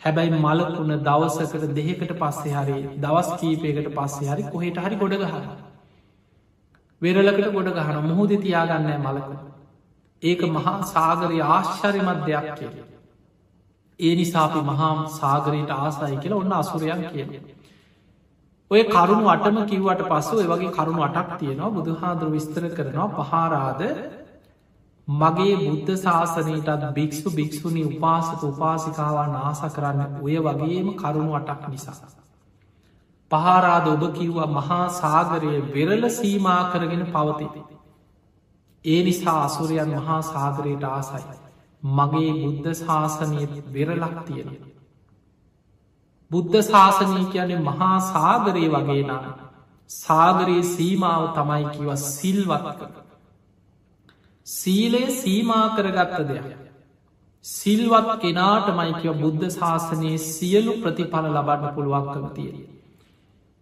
[0.00, 5.46] හැබැයි මලකුණ දවසකට දෙහකට පස්සේ හරි දවස් කීපයකට පස්සේ හරි කොහෙට හරි ගොඩ ගහන්න
[7.02, 9.30] වෙරලකට ගොඩ ගහන මුහුද තියාගන්නෑ මලක.
[10.22, 12.76] ඒක මහා සාගරය ආශ්චරිමත් දෙයක් කිය
[14.00, 17.26] ඒ නිසාපි මහාම් සාගරයට ආසයි කියලා ඔන්න අසුරයන් කිය
[18.70, 23.82] ඔය කරුණු අටම කිව්වට පස්සු වගේ කරුණු අටක් තියෙනවා බුදු හාදුර විස්තර කරනවා පහාරාද
[25.08, 32.10] මගේ බුද්ධ ශාසනයටත් භික්ෂු භික්‍ෂුණි උපාසක උපාසිකාවා නාස කරන්න ඔය වගේම කරුණු අටක් නිසා.
[33.30, 37.62] පහාරාද ඔබ කිව්වා මහා සාගරය වෙරල සීමා කරගෙන පවතිති.
[38.84, 41.24] ඒ නිසා අසුරයන් මහා සාගරයට ආසයි.
[41.82, 44.50] මගේ බුද්ධ ශාසනය වෙරලක් තියෙන.
[46.30, 49.26] බුද්ධ ශාසනය කියන්නේ මහා සාගරය වගේ නම්
[49.90, 52.94] සාගරයේ සීමාව තමයි කිව සිල්වත් කර.
[54.46, 56.48] සීලය සීමා කරගත්ත දෙයක්.
[57.44, 62.58] සිල්වත් කෙනාට මයිකව බුද්ධ ශාසනයේ සියලු ප්‍රතිඵල ලබන්න පුළුවන්කම තියෙන.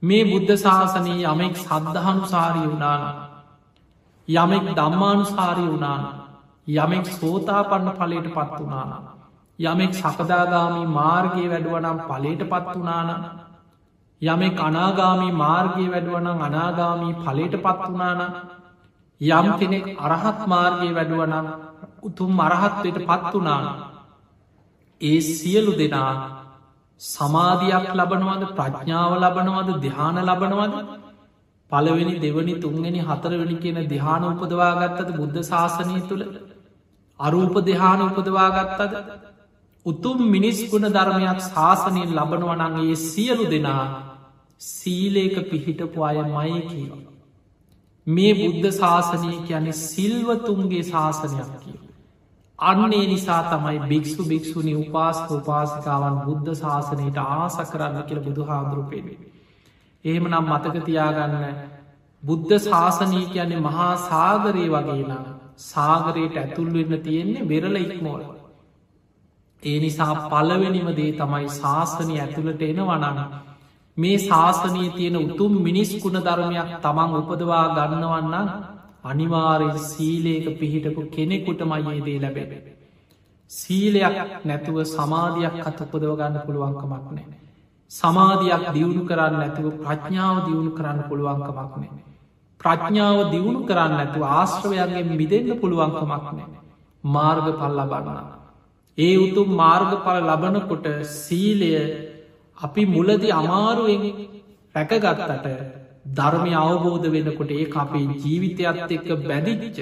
[0.03, 3.03] මේ බුද්ධ ශාසනයේ යමෙක් සද්ධහනු සාරී වුණාන
[4.29, 6.05] යමෙක් දම්මානුසාරී වුණාන
[6.67, 9.14] යමෙක් සෝතාපන්න පලට පත් වනාන
[9.59, 13.11] යමෙක් සකදාගාමී මාර්ගය වැඩුවනම් පලට පත් වනාන
[14.23, 18.21] යමෙ අනාගාමී මාර්ගය වැඩුවනම් අනාගාමී පලට පත් වනාන
[19.21, 21.47] යම් කෙනෙක් අරහත් මාර්ගය වැඩුවනම්
[22.03, 23.67] උතුම් අරහත්වයට පත් වනාන
[25.01, 26.13] ඒ සියලු දෙනා
[27.01, 30.75] සමාධයක් ලබනවද ප්‍රඥාව ලබනවද දිහාන ලබනවද?
[31.73, 36.25] පළවෙනි දෙවනි තුන්ගනි හතරවෙනි කියන දිහාන උපදවාගත්තද බුද්ධ ශාසනය තුළ?
[37.21, 38.93] අරූප දෙහාන උපදවාගත්තද?
[39.87, 43.87] උතුම් මිනිස් ගුණ ධර්මයක් ශාසනයෙන් ලබනවනන්ගේ සියලු දෙනා
[44.61, 46.93] සීලේක පිහිටපු අය මය කියව.
[48.07, 51.79] මේ බුද්ධ ශාසනය කියන්නේ සිල්වතුන්ගේ ශාසනයක් කිය.
[52.59, 59.19] අන්නේ නිසා තමයි භික්ෂු භික්ෂුණි උපාස්ක උපාසිකාවන් බුද්ධ ශාසනයට ආස කරන්න කියල බුදු හාදුරුපේේ.
[60.05, 61.45] එහෙම නම් මතක තියාගන්න
[62.23, 65.25] බුද්ධ ශාසනය කියන්නේ මහා සාගරයේ වගේලා
[65.65, 68.25] සාගරයට ඇතුල්වෙන්න තියෙන්නේ වෙරල ඉක්මෝල.
[69.65, 73.19] ඒ නිසා පලවෙනිම දේ තමයි ශාසනය ඇතුළට එන වනන.
[73.97, 78.49] මේ ශාසනී තියෙන උතුම් මිනිස් ගුණ ධර්මයක් තමන් උපදවා ගන්නවන්න
[79.05, 82.51] අනිවාරෙන් සීලේක පිහිටපු කෙනෙකුට මයේදේ ලැබෙන.
[83.51, 87.27] සීලයක් නැතුව සමාධයක් අත උපදව ගන්න පුළුවන්කමක් නෑ.
[87.91, 91.91] සමාධයක් දියුණු කරන්න ඇතුව ප්‍රඥාව දියුණු කරන්න පුළුවන්කමක් නෑ.
[92.61, 96.49] ප්‍රඥාව දියුණු කරන්න ඇතු ආශ්‍රවයන්ගේ මිදෙන්න්න පුළුවන්කමක් නෑ.
[97.05, 98.44] මාර්ග පල් ලබන්න.
[98.99, 101.71] ඒ උතුම් මාර්ගඵල ලබනකොට සීලය
[102.59, 104.05] අපි මුලදි අමාරුවෙන්
[104.75, 105.49] රැකගත්තට
[106.13, 109.79] ධර්මය අවබෝධ වෙනකොට ඒ අපේ ජීවිතයත් එක්ක බැදිච්ච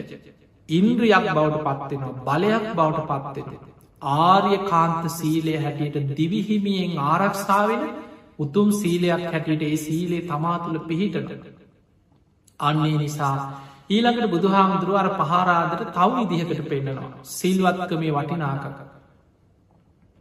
[0.68, 3.58] ඉන්ද්‍රියක් බවට පත්වෙනවා බලයක් බවට පත්වෙන.
[4.02, 7.82] ආර්ය කාන්ත සීලය හැටියට දිවිහිමියෙන් ආරක්ෂාවෙන
[8.38, 11.44] උතුම් සීලයක් හැටියට ඒ සීලේ තමා තුළ පිහිටට.
[12.60, 13.36] අන්නේ නිසා
[13.90, 18.66] ඊළඟට බුදුහාමුදුරුව අර පහරාදට තව ඉදිහකට පෙන්න්නනවා සිල්වත්කමේ වටිනාකක.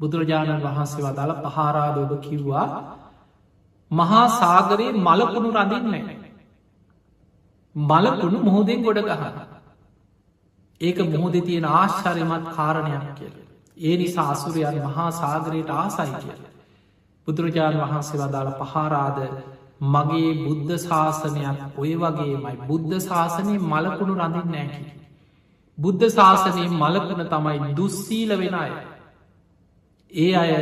[0.02, 2.68] බුදුරජාණන් වහන්සේ වදාළ පහාරාදෝග කිව්වා
[3.92, 6.18] මහා සාගරයේ මලකුණු රඳින්නේ.
[7.76, 9.36] මලකුණු මුහොදෙන් ගොඩ ගහන.
[10.82, 13.36] ඒක මුහොද තියෙන ආශ්චරයමත් කාරණයක් කියල.
[13.78, 16.40] ඒ නිසා අසුරයන් මහා සාගරයට ආසයි කියල.
[17.28, 19.20] බුදුරජාණන් වහන්සේ වදාළ පහාරාද
[19.88, 24.84] මගේ බුද්ධ ශාසනයක් ඔය වගේමයි බුද්ධ ශාසනය මලකුණු රඳින් නෑකි.
[25.78, 28.72] බුද්ධ ශාසනයේ මලකුණ තමයි දුස්සීල වෙන අය.
[30.12, 30.54] ඒ අය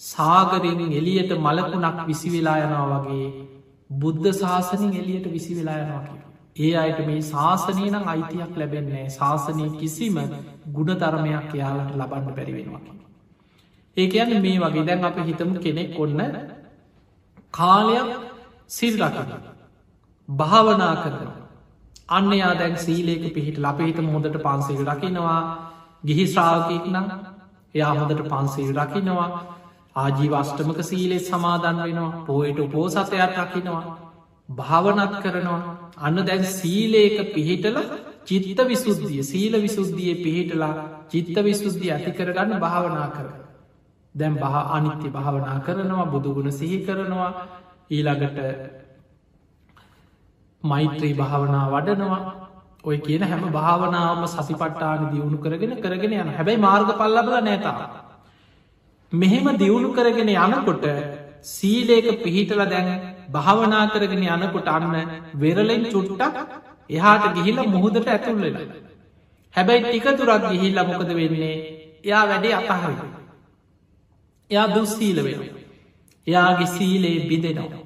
[0.00, 3.26] සාගරෙන් එලියට මලකුණක් විසි වෙලා යනවා වගේ
[3.90, 6.20] බුද්ධ ශාසනින් එලියට විසි වෙලා යනවා කිය.
[6.58, 10.18] ඒ අයට මේ ශාසනය නම් අයිතියක් ලැබෙන්නේ ශාසනය කිසිම
[10.72, 12.82] ගුණධර්මයක් එයාලට ලබන්න බැරිවෙනවා.
[13.96, 14.84] ඒ කියන්න මේ වගේ.
[14.84, 16.20] දැන් අප හිතම කෙනෙක් ඔන්න
[17.54, 18.10] කාලයක්
[18.68, 19.30] සිල් රකන
[20.28, 21.28] භාවනා කරන
[22.08, 25.40] අන්න යා දැන් සීලේක පිහිට ලපහිත හොඳට පන්සිල් රකිනවා.
[26.04, 27.06] ගිහි ශ්‍රාවකයෙක් නම්
[27.74, 29.28] එයා හොඳට පන්සිල් රකිනවා
[29.96, 32.24] ආජීවස්ටමක සීලෙ සමාදන් වෙනවා.
[32.24, 33.82] පෝයට පෝසතයක් රකිනවා
[34.48, 35.60] භාවනත් කරනවා.
[35.98, 37.78] අන්න දැන් සීලේක පිහිටල
[38.24, 40.74] චිත්ත විසුද්ධිය සීල විසුද්ධිය පිහිටලා
[41.08, 43.26] චිත්ත විසුද්ධිය ඇති කරගන්න භාවනා කර.
[44.14, 47.30] දැම් බහ අනිත්‍ය භාවනා කරනවා බුදුගුණ සිහි කරනවා.
[47.90, 48.38] ඊළඟට
[50.62, 52.43] මෛත්‍රී භාවනා වඩනවා.
[52.84, 57.88] ඔය කියන හැම භාවනාවම සතිපට්ටාන දියුණු කරගෙන කරගෙන යන හැබැයි මාර්ග පල්ලබල නෑතා.
[59.12, 60.84] මෙහෙම දියුණු කරගෙන යනකොට
[61.44, 62.90] සීලේක පිහිටල දැන්
[63.30, 64.94] භාවනා කරගෙන යනකොට අන්න
[65.36, 66.36] වෙරලෙන් චුට්ටක්
[66.90, 68.60] එහාට ගිහිල්ල මුහුදට ඇතුල්ලෙන
[69.54, 71.56] හැබැයි ටික තුරක් ගිහිල්ල මොකද වෙන්නේ?
[72.04, 72.94] එයා වැඩේ අතහරි
[74.50, 75.42] එයා දුස්සීල වෙන
[76.26, 77.84] එයාගේ සීලේ බිඳෙනවා.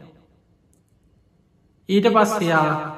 [1.89, 2.98] ඊට පස්සයා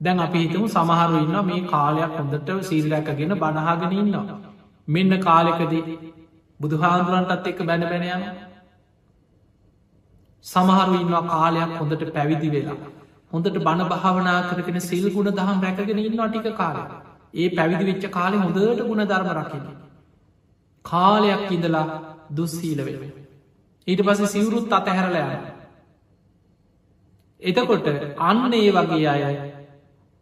[0.00, 4.38] දැන් අපි හිතමු සමහරු ඉන්න මේ කාලයක් හොඳට සීල්ලැකගෙන බණහාගෙන ඉන්නවා.
[4.88, 5.98] මෙන්න කාලෙකදී
[6.60, 8.22] බුදුහාන්දුරන්ටත් එක්ක බැන බැනයම
[10.44, 12.78] සමහරු ඉන්නවා කාලයක් හොඳට පැවිදි වෙලා
[13.32, 16.82] හොඳට බණ භාවනා කරගෙන සිල් ගුණ දහම් රැකගෙන ඉන්නවා ටික කාලය
[17.34, 19.68] ඒ පැවිදි වෙච්ච කාලෙ හොඳට ගුණ ධර්ම රකින
[20.84, 21.86] කාලයක් ඉඳලා
[22.32, 23.04] දුස්සීල වෙන
[23.86, 25.30] ඊට පස සිවුරුත් අතහැරලයන
[27.42, 27.88] එතකොට
[28.22, 29.22] අන්න ඒ වගේ අය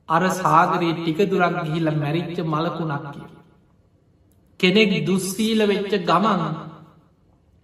[0.08, 3.26] අර සාගරයේ ටික දුරක් ගිහිල්ල මැරිච්ච මලකුණක් කිය
[4.60, 6.42] කෙනෙක් දුස්සීල වෙච්ච ගමන්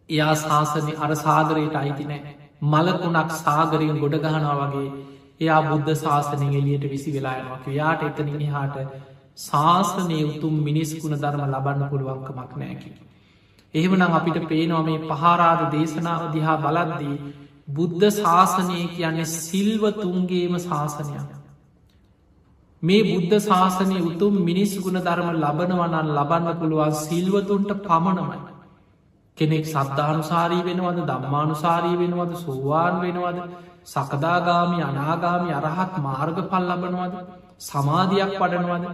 [0.09, 2.35] එයා ශාසනය අර සාගරයට අයිති නෑ
[2.65, 4.91] මලකුණක් සාගරයෙන් ගොඩ ගහනවා වගේ
[5.41, 8.77] එයා බුද්ධ ශාසනය එලියට විසි වෙලායනවක් යාට එතනිනි හාට
[9.39, 12.91] ශාසනය උතුම් මිනිස්කුණ ධර්ම ලබන්න පුළුවන්කමක් නෑකි.
[13.75, 17.17] එහෙමනම් අපිට පේනවා මේ පහරාද දේශනාව දිහා බලද්දී
[17.71, 21.42] බුද්ධ ශාසනය කියන්නේ සිල්ව තුන්ගේම ශාසනයක්.
[22.83, 28.39] මේ බුද්ධ ශාසනය උතුම් මිනිස් ගුණ ධර්ම ලබනවනන් ලබන්න පුළුවන් සිල්වතුන්ට පමණමයි.
[29.39, 33.39] කෙනෙක් සද්ධානුසාරී වෙනවද දම්මානුසාරී වෙනවද සෝවාන් වෙනවද
[33.87, 37.15] සකදාගාමි අනාගාමි අරහත් මාර්ග පල් ලබනවද
[37.61, 38.85] සමාධයක් වඩනවද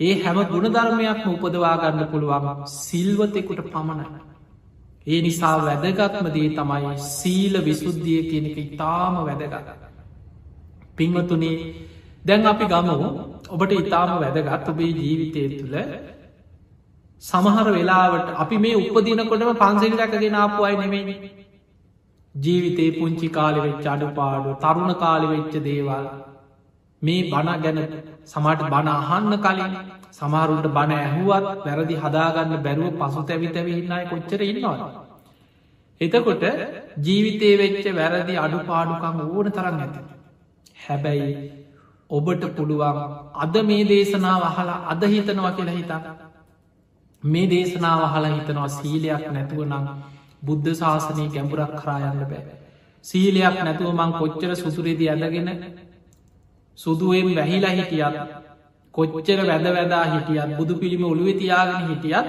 [0.00, 4.06] ඒ හැම ගුණධර්මයක්ම උපදවාගන්න පුළුවන් සිල්වතෙකුට පමණයි.
[5.06, 9.68] ඒ නිසා වැදගත්මදේ තමයි සීල විසුද්ධිය කියනක ඉතාම වැදගත.
[10.94, 11.58] පිංවතුනේ
[12.24, 12.96] දැන් අපි ගමු
[13.50, 15.76] ඔබට ඉතාම වැදගත් ඔබේ ජීවිතය තුළ
[17.22, 21.32] සමහර වෙලාවට අපි මේ උපදිනකොටම පන්සෙල් රැකගෙන ආපු අයි නෙමෙයි
[22.34, 26.06] ජීවිතේ පුංචි කාලිවෙච්ච අඩුපාඩු තරුණ කාලිවෙච්ච දේවල්
[27.02, 27.80] මේ බණ ගැන
[28.24, 29.74] සමට බණ අහන්න කලින්
[30.12, 34.88] සමාරුන්ට බණ ඇහුවත් වැරදි හදාගන්න බැරුව පසු තැවි තැවිහින්නයි කොච්චර ඉන්නවා.
[36.00, 36.44] එතකොට
[37.00, 39.96] ජීවිතේ වෙච්ච වැරදි අඩුපාඩුකම් ඕන තරන්න ඇත.
[40.80, 41.63] හැබැයි
[42.14, 42.98] ඔබට පුළුවන්
[43.36, 46.00] අද මේ දේශනාව අහලා අද හිතනවා කියලා හිතා.
[47.22, 49.86] මේ දේශනාව අහලා හිතනවා සීලයක් නැතුව නම්
[50.42, 52.44] බුද්ධ ශාසනය ගැඹුරක් කරායන්න බෑ.
[53.04, 55.50] සීලයක් නැතුව මං කොච්චර සුසුරේදී ඇඳගෙන
[56.78, 58.16] සුදුවෙන් වැහිලා හිටියත්
[58.94, 62.28] කොච්චර වැද වැදා හිටියත් බුදු පිළිම ඔළුව තියාගෙන හිටියත්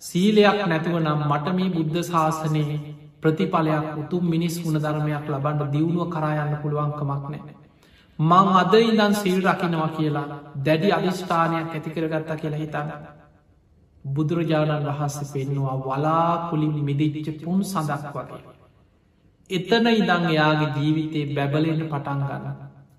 [0.00, 2.80] සීලයක් නැතුව නම් මට මේ බුද්ධ ශාසනයේ
[3.20, 7.65] ප්‍රතිඵලයක් උතුම් මිනිස් වුණ ධර්මයක් ලබන්ට දියුණුව කරායන්න පුළුවන්කමක් නෑ.
[8.18, 10.26] මං අද ඉදන් සිල් රකිනවා කියලා
[10.58, 12.90] දැඩි අධිෂ්ඨානයක් ඇතිකරගත්තා කියලා හිතන්න.
[14.04, 18.40] බුදුරජාණන් වහන්ස පෙන්නවා වලාකුලින් මිදිච්ච පුන් සඳක් වගේ.
[19.50, 22.46] එතන ඉදං එයාගේ ජීවිතේ බැබලෙන පටන් ගන්න.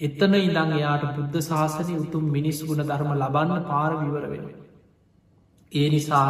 [0.01, 4.45] එතන ඉදං එයාට බුද්ධ ශාසනය උතුම් මිනිස් ගුණ ධර්ම ලබන්න පාර විවර වෙන.
[5.72, 6.30] ඒ නිසා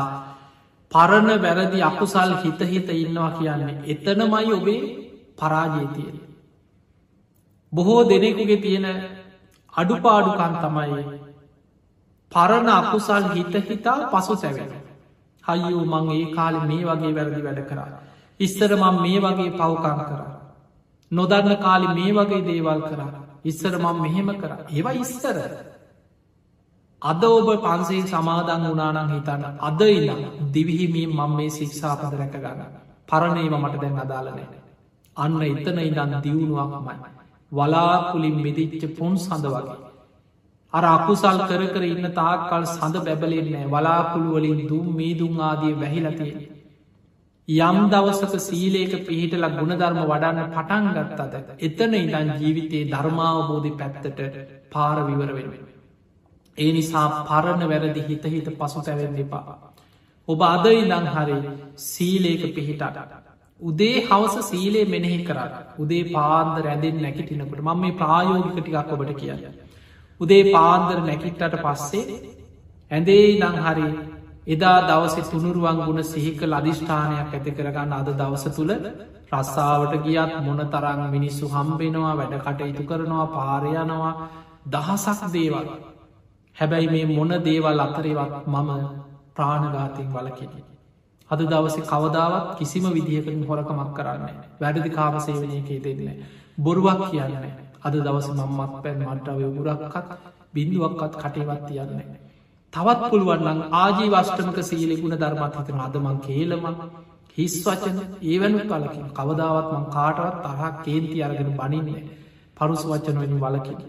[0.92, 4.82] පරණ වැරදි අකුසල් හිත හිත ඉන්නවා කියන්නේ එතනමයි ඔබේ
[5.36, 6.27] පරාජීතිය.
[7.74, 8.88] බොහෝ දෙනෙකුගේ තියෙන
[9.74, 11.04] අඩුපාඩුකන් තමයි
[12.32, 14.72] පරණ අකුසල් හිත හිතා පසු සැවෙන.
[15.44, 17.88] හයියෝ මං ඒ කාලෙ මේ වගේ වැරදි වැඩ කරා.
[18.40, 20.28] ඉස්සර මං මේ වගේ පවකං කරා.
[21.12, 23.12] නොදන්න කාලි මේ වගේ දේවල් කරා.
[23.46, 25.38] ඉස්සර මං මෙහෙම කර ඒවා ඉස්සර.
[27.02, 30.20] අද ඔබ පන්සේ සමාදන් වනානං හිතන්න අද ඉල්ලා
[30.54, 32.74] දිවිහිමී මං මේ ශික්ෂාපද රැක ගන්න.
[33.10, 34.48] පරණේව මට දැන් අදාලනෑ.
[35.18, 36.96] අන්න එතන ඉදන්න දියුණුවක්මයි.
[37.52, 39.78] වලාකුලින් මෙදිච්ච පුන් සඳ වගේ.
[40.74, 46.34] අර අකුසල් කර කර ඉන්න තාක්කල් සඳ බැබලෙන්නේ වලාකුළුවලින් දුම් මේ දුම් ආදිය වැහිලතිය.
[47.48, 54.20] යම් දවසක සීලේක පිහිටල ගුණධර්ම වඩන්න පටන් ගත්තද එතන ඉදන් ජීවිතයේ ධර්මාවබෝධි පැත්තට
[54.70, 55.64] පාර විවර වෙනුවෙන.
[56.58, 59.56] ඒ නිසා පරණ වැරදි හිත හිත පසු තැවෙන් එපා.
[60.28, 61.40] ඔබ අද ඉදං හරි
[61.84, 63.27] සීලේක පිහිටට.
[63.62, 69.42] උදේ හවස සීලේ මෙනෙහි කරන්න උදේ පාන්ද රැඳෙන් නැකිටිනකට මම මේ ප්‍රායෝගික ටිකක් ඔබට කියන්න.
[70.22, 72.20] උදේ පාන්දර නැකිට්ටට පස්සේ
[72.92, 73.90] ඇඳේ නං හරි
[74.48, 78.74] එදා දවසෙ තුනුරුවන් ගුණ සිහිකල් අධිෂ්ඨානයක් ඇති කරගන්න අද දවස තුළ
[79.32, 84.14] රස්සාාවට ගියත් මොන තරං මිනිස්සු හම්බෙනවා වැඩ කටයුතු කරනවා පාරයනවා
[84.68, 85.68] දහසක් දේවල්
[86.56, 88.72] හැබැයි මේ මොන දේවල් අතරේවත් මම
[89.36, 90.52] ප්‍රාණඝාතයෙන් වලකෙන.
[91.30, 96.08] අද දවස කවදාවත් කිසිම විදිහකින් හොරකමක් කරන්න වැඩදි කාමසේවනයකේ දෙන්න.
[96.58, 97.36] බොරුවක් කියන්න
[97.82, 100.08] අද දවස මම්මත් පැන් මට්ටව ගුරක්කත්
[100.54, 102.08] බිඳුවක්කත් කටේවත් තියන්නේ.
[102.74, 106.66] තවත් පුළුවන්නන් ආජී වෂ්ටමක සීලෙකුණ ධර්මත්හිතන අදමං කේලම
[107.38, 112.04] හිස් වචන ඒවැනු කලකින් කවදාවත්මං කාටවත් තරහක් කේන්ති අරගෙන බනින්නේ
[112.58, 113.80] පරුස වචනවලින් වලකින්.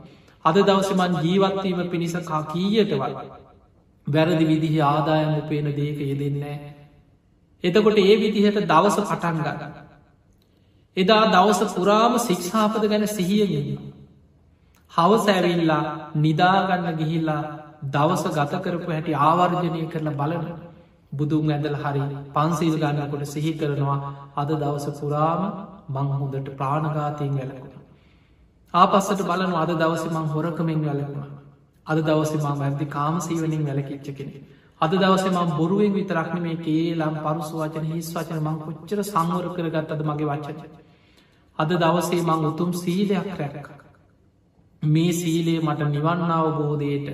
[0.44, 3.16] අද දවසමන් ජීවත්වීම පිණිස කා කීයටවත්
[4.06, 6.56] වැරදි විදිහ ආදායම උපේන දේක යෙදෙන්නේ.
[7.64, 9.72] එතකොට ඒ විදිහට දවස පටන් ගන්න.
[10.96, 13.78] එදා දවස පුරාම ශික්ෂාපද ගැන සිහියගන්න.
[14.92, 15.82] හවසැවිල්ලා
[16.16, 17.42] නිදාගන්න ගිහිල්ලා
[17.88, 20.46] දවස ගත කරපු හැටි ආවර්ජනය කරන බලන
[21.12, 22.02] බුදුන් ඇදල් හරි
[22.32, 23.98] පන්සීල් ගන්නකොට සිහි කරනවා
[24.36, 25.42] අද දවස පුරාම
[25.88, 27.74] මං හොඳට ප්‍රාණඝාතයෙන් වැලකුණ.
[28.74, 31.28] ආපස්සට බලන අද දවස මං හොරකමෙන් වැලකුණ.
[31.86, 34.30] අද දවස මං වැදදි කාමසීවනින් වැලකිච්චකෙන.
[34.80, 40.04] අද දවස මං බොරුවෙන් විතරක්න මේ කේලම් පරුසු වචන හිස් වචන මං කොච්චර සංවර කරගත්තද
[40.04, 40.60] මගේ වච්චච.
[41.58, 43.66] අද දවසේ මං උතුම් සීලයක් රැක්ක.
[44.82, 47.08] මේ සීලේ මට නිවන්න අවබෝධයට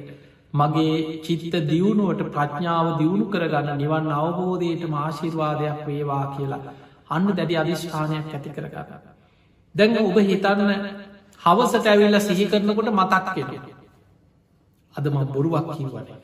[0.54, 6.74] මගේ චිත්ත දියුණුවට ප්‍රඥාව දියුණු කරගන්න නිවන් අවබෝධයට මාශිර්වාදයක් වේවා කියලා
[7.08, 9.00] අන්න දැඩි අධිෂ්ඨානයක් ඇති කරගන්න.
[9.74, 10.70] දැඟ ඔබ හිතන්න
[11.40, 13.66] හවසට ඇවිල්ල සිහි කරනකොට මතක් කෙන.
[14.94, 16.23] අද මත් බොරුවක් කීවන.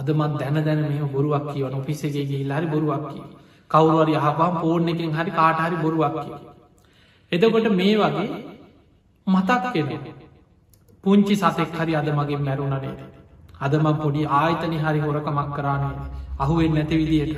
[0.00, 3.22] අද මත් දැන දැන මේ බොරුවක් කියවන ඔපිසගේ ගිහිල්ලාරි බොරුවක් කිය.
[3.70, 6.38] කවුරුවරි යහපම් පෝර්ණ එකින් හරි කාටහරි බොරුවක් කිය.
[7.32, 8.28] එදකොට මේ වගේ
[9.26, 9.96] මතක් කෙනෙ.
[11.04, 12.94] පුංචි සතෙක් හරි අද මගේ මැරුණනේ.
[13.60, 15.96] අදම පොඩි ආයතනි හරි හොරකමක් කරන්නේ
[16.38, 17.36] අහුවෙන් නැති විදියට.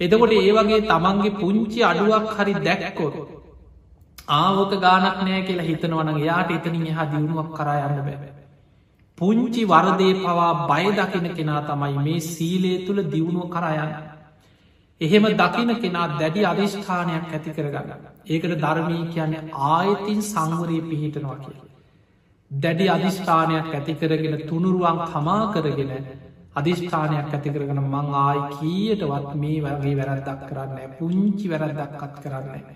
[0.00, 3.14] එතකොට ඒ වගේ තමන්ගේ පුංචි අඩුවක් හරි දැක්කොත්.
[4.30, 8.43] ආවෝක ගානක් නෑ කියලා හිතනවන යාට එතනින් එහා දියුණුවක් කරා යන්න බැ.
[9.18, 13.92] පුංචි වරදේ පවා බය දකින කෙනා තමයි මේ සීලේ තුළ දියුණුව කරයන්න.
[15.00, 18.02] එහෙම දකින කෙනා දැඩි අධිෂ්ඨානයක් ඇති කරගන්න.
[18.26, 21.70] ඒකට ධර්මී කියන්නේ ආයතින් සංවරී පිහිටනවා කියලා.
[22.50, 25.92] දැඩි අධිෂ්ඨානයක් ඇති කරගෙන තුනුරුවන් තමා කරගෙන
[26.56, 32.68] අධිෂ්ඨානයක් ඇති කරගෙන මං ආයි කීයටවත් මේ වගේ වැරද්දක් කරන්න පුංචි වැරද්දක්කත් කරන්න.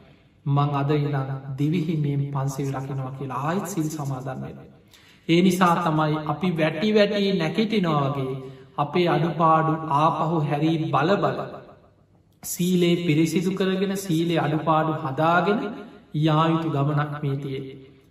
[0.47, 1.27] මං අද ඉදා
[1.59, 4.78] දිවිහිමෙන් පන්සිල් රකිනවා කියලා ආයිත් සිල් සමාදන්වෙන.
[5.29, 8.37] ඒ නිසා තමයි අපි වැටි වැටී නැකිටිනවාගේ
[8.79, 11.41] අපේ අඩුපාඩු ආපහු හැරී බල බල.
[12.43, 15.61] සීලේ පිරිසිදු කරගෙන සීලේ අඩුපාඩු හදාගෙන
[16.19, 17.63] යායුතු ගමනක් මේතියේ.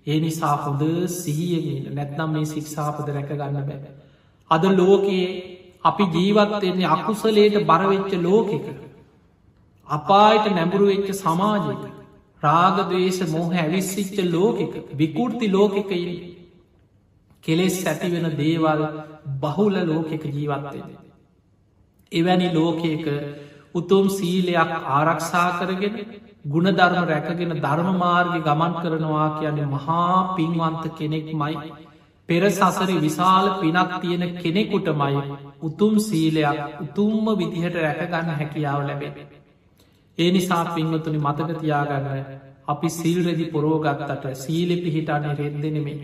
[0.07, 0.83] ඒ නිසා හොඳ
[1.15, 3.93] සිහියගෙන නැත්නම් මේ ශික්ෂාපද රැකගන්න බෑ.
[4.51, 5.29] අද ලෝකයේ
[5.83, 8.65] අපි ජීවත්වන්නේ අකුසලේට බරවෙච්ච ලෝකෙක.
[9.87, 11.83] අපායට නැඹුරු වෙච්ච සමාජයක
[12.43, 16.11] රාගදවේශ මෝහ ඇවිස්සිච්ච ලෝකෙක විකෘති ලෝකෙකයින්
[17.47, 18.81] කෙලෙස් ඇතිවෙන දේවල්
[19.39, 20.81] බහුල ලෝකෙක ජීවත්වය.
[22.11, 23.05] එවැනි ලෝකයක
[23.73, 25.95] උතුම් සීලයක් ආරක්ෂා කරගෙන
[26.45, 31.55] ගුණධර්ම රැකගෙන ධර්ම මාර්ග ගමන් කරනවා කියන්නේ මහා පින්වන්ත කෙනෙක් මයි
[32.29, 35.23] පෙර සසර විශාල පිනක් තියෙන කෙනෙකුටමයි
[35.61, 39.27] උතුම් සීලයක් උතුම්ම විදිහට රැකගන්න හැකියාව ලැබේ.
[40.17, 42.07] ඒ නිසා පින්වතුනි මතකතියාගන්න
[42.67, 45.99] අපි සිල්රෙදි පොරෝගත්තට සීලෙ පිහිටානේ රෙද්දෙනෙමේ.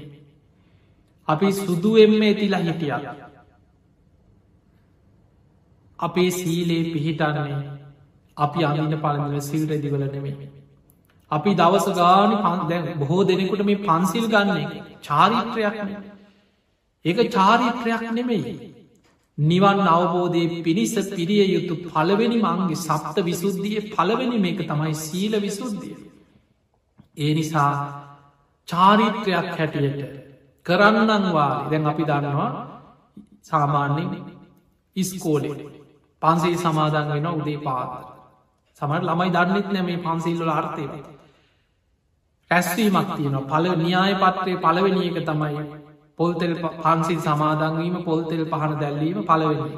[1.28, 2.92] අපි සුදුවෙම්ම ඇතිලා හිටිය.
[6.00, 7.62] අපේ සීලේ පිහිටන්නේ
[8.38, 10.50] අපි අමින්න පළඳල සිල් රැදිවල නෙමේ.
[11.32, 15.92] අපි දවස ගානි පන් දැන් බොහෝ දෙනෙකුට මේ පන්සිල් ගන්නේ චාරිත්‍රයක්න.
[17.06, 18.56] ඒක චාරිත්‍රයක් නෙමෙයි.
[19.38, 25.96] නිවන් අවබෝධය පිණිස පිරිය යුතු පළවෙනි මංගේ සප්ත විසුද්ධිය පළවෙනි මේක තමයි සීල විසුද්ධිය.
[27.18, 27.72] ඒ නිසා
[28.68, 30.23] චාරිත්‍රයක් හැටියට
[30.66, 32.52] කරන්නන්වා දැන් අපි දන්නවා
[33.50, 34.12] සාමාන්‍යෙන්
[34.96, 35.58] ඉස්කෝලේ
[36.22, 37.92] පන්සේ සමාදන් වෙන උදේ පාත.
[38.82, 40.86] සමට ළමයි දන්නෙත් නැ මේ පන්සිල්ල අර්ථය
[42.52, 45.64] ඇස්වීමක් තියන පල න්‍යාය පත්‍රය පලවෙනි එක තමයි
[46.20, 46.54] පොල්තෙල්
[46.84, 49.72] පන්සිල් සමාදංවීම පොල්තෙල් පහන දැල්ලීම පලවෙනි.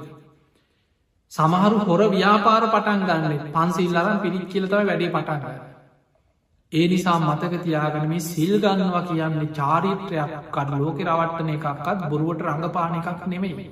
[1.32, 5.75] සමහරු හොර ව්‍යාපාර පටන් ගන්න පන්සිල් අරන් පිරික් කියලතව වැඩේ පටන්ගන්න.
[6.72, 10.32] ඒ නිසා මතක තියාගන මේ සිල් ගන්නවා කියන්නේ චාරිත්‍රයක්.
[10.52, 13.68] කඩ ලෝක රවට්ටන එකක්කත් බොරුවට රඟපාන එකක් නෙමෙයි.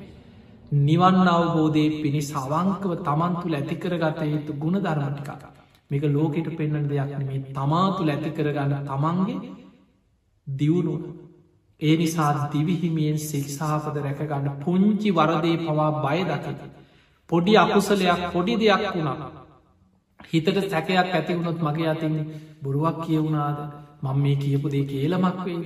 [0.82, 5.30] නිවන් අවබෝධය පිණිස අවංකව තමන්තුළ ඇතිකරගත යුතු ගුණ ධර්මටික
[5.92, 9.52] මේක ලෝකෙට පෙන්න්න දෙයක් නෙමේ තමාතුළ ඇතිකරගන්න තමන්ගේ
[10.48, 10.96] දියුණු
[11.82, 16.60] ඒ නිසා දිවිහිමියෙන් සිල්සාපද රැකගන්න පුංචි වරදේ පවා බය දකිත
[17.30, 19.43] පොඩි අකුසලයක් පොඩි දෙයක් වුණා
[20.24, 22.16] හිතට සැකයක් ඇති වුණොත් මගේ අතින්
[22.62, 23.60] බොරුවක් කියවුණාද
[24.04, 25.60] මං මේ කියපු දේ කියලමක් වේ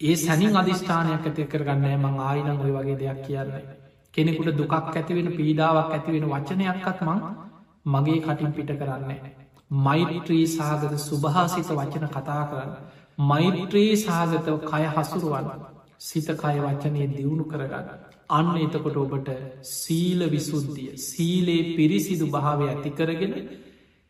[0.00, 3.64] ඒ සැනින් අධිෂ්ඨානයක් ඇති කරගන්න මං ආයිනං ඔය වගේ දෙයක් කියන්නේ
[4.14, 7.20] කෙනෙකුට දුකක් ඇතිවෙන පීඩාවක් ඇතිවෙන වචනයක්කත් මං
[7.86, 9.20] මගේ කටින් පිට කරන්නේ.
[9.78, 12.72] මෛත්‍රී සාගත සුභාසිත වචන කතා කරන්න.
[13.22, 15.48] මෛත්‍රී සාගතව කය හසුරුවන්
[16.00, 17.86] සිත කය වචනය දියුණු කරගන්න.
[18.30, 19.28] අන්න එතකොට ඔබට
[19.62, 23.34] සීල විසුද්ධිය සීලේ පිරිසිදු භාවය ඇති කරගෙන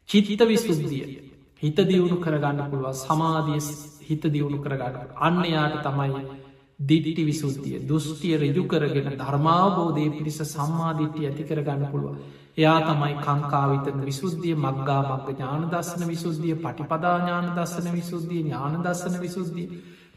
[0.08, 1.06] චිත්ත විසුද්ධිය.
[1.62, 3.60] හිත දියුණු කරගන්න පුළුව සමාධිය
[4.02, 5.14] හිත දියුණු කරගන්න.
[5.18, 6.22] අන්න යාට තමයි
[6.80, 12.14] දිඩිටි විසුද්ධිය දුෘෂ්ටිය රජු කරගෙන ධර්මාබෝධය පිරිස සම්මාධිට්ටි ඇති කර ගන්න පුළුව
[12.58, 19.68] එයා තමයි කංකාවිතන විසුද්ධිය මක්ගා මක්ග ඥාන දස්සන විසුද්ධිය පටිපදාඥාන දස්සන විසුද්ධිය ඥාන දස්සන විසුද්ධිය.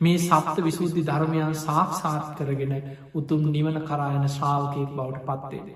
[0.02, 2.74] මේ සප්ත විසුද්ධි ධර්මයන් සාක්ෂාත් කරගෙන
[3.14, 5.68] උතුම් නිවන කරායන ශ්‍රාවකයෙක් බවට පත්වේද.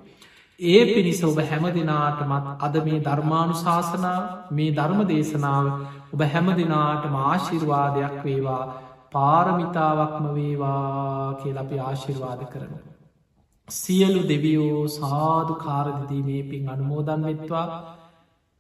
[0.59, 4.19] ඒ පිණිස ඔබ හැම දෙනාටමත් අද මේ ධර්මාණු ශාසනා
[4.51, 5.65] මේ ධර්ම දේශනාව
[6.13, 8.63] ඔබ හැම දෙනාටම ආශිර්වාදයක් වේවා
[9.11, 12.77] පාරමිතාවක්ම වේවා කියල අපි ආශිර්වාද කරනු.
[13.67, 17.67] සියලු දෙවියෝ සාධු කාරදිදීමේ පින් අනුමෝදන් වෙත්වා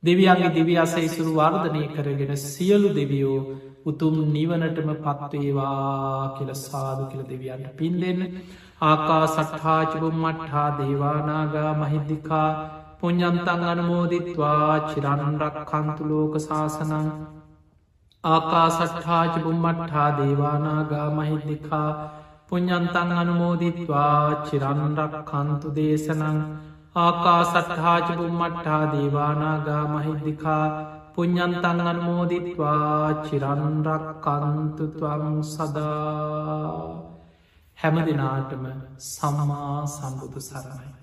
[0.03, 3.39] දෙවියන්ගේ දෙවි අසයිසුරු වර්ධනය කරගෙන සියලු දෙවියෝ
[3.85, 8.21] උතුම් නිවනටම පත්වේවා කියල සාදු කියල දෙවියන්ට පින් දෙන්න
[8.81, 12.49] ආකා සට්හාචුරුම්මට්හා දේවානාගා මහිද්දිකා
[12.99, 17.07] පුං්ඥන්තන් අනමෝදිත්වා චිරණන්රක් කන්තුලෝක ශාසනං
[18.23, 21.89] ආකා සට්හාචබුම්මට්හා දේවානාගා මහිද්දිකා
[22.49, 26.43] පුං්ඥන්තන් අනමෝදිත්වා චිරණරක් කන්තු දේශනං
[26.97, 30.63] ආකා සට්හාචබුම්මට්හා දේවානාගා මහිද්දිකා
[31.15, 37.14] පුං්ඥන්තන් අනමෝදිත්වා චිරණරක් කන්තුතුවම් සදා
[37.85, 38.63] හැම දෙනාටම
[39.07, 40.94] සම්මා සම්බුදු සරණයි.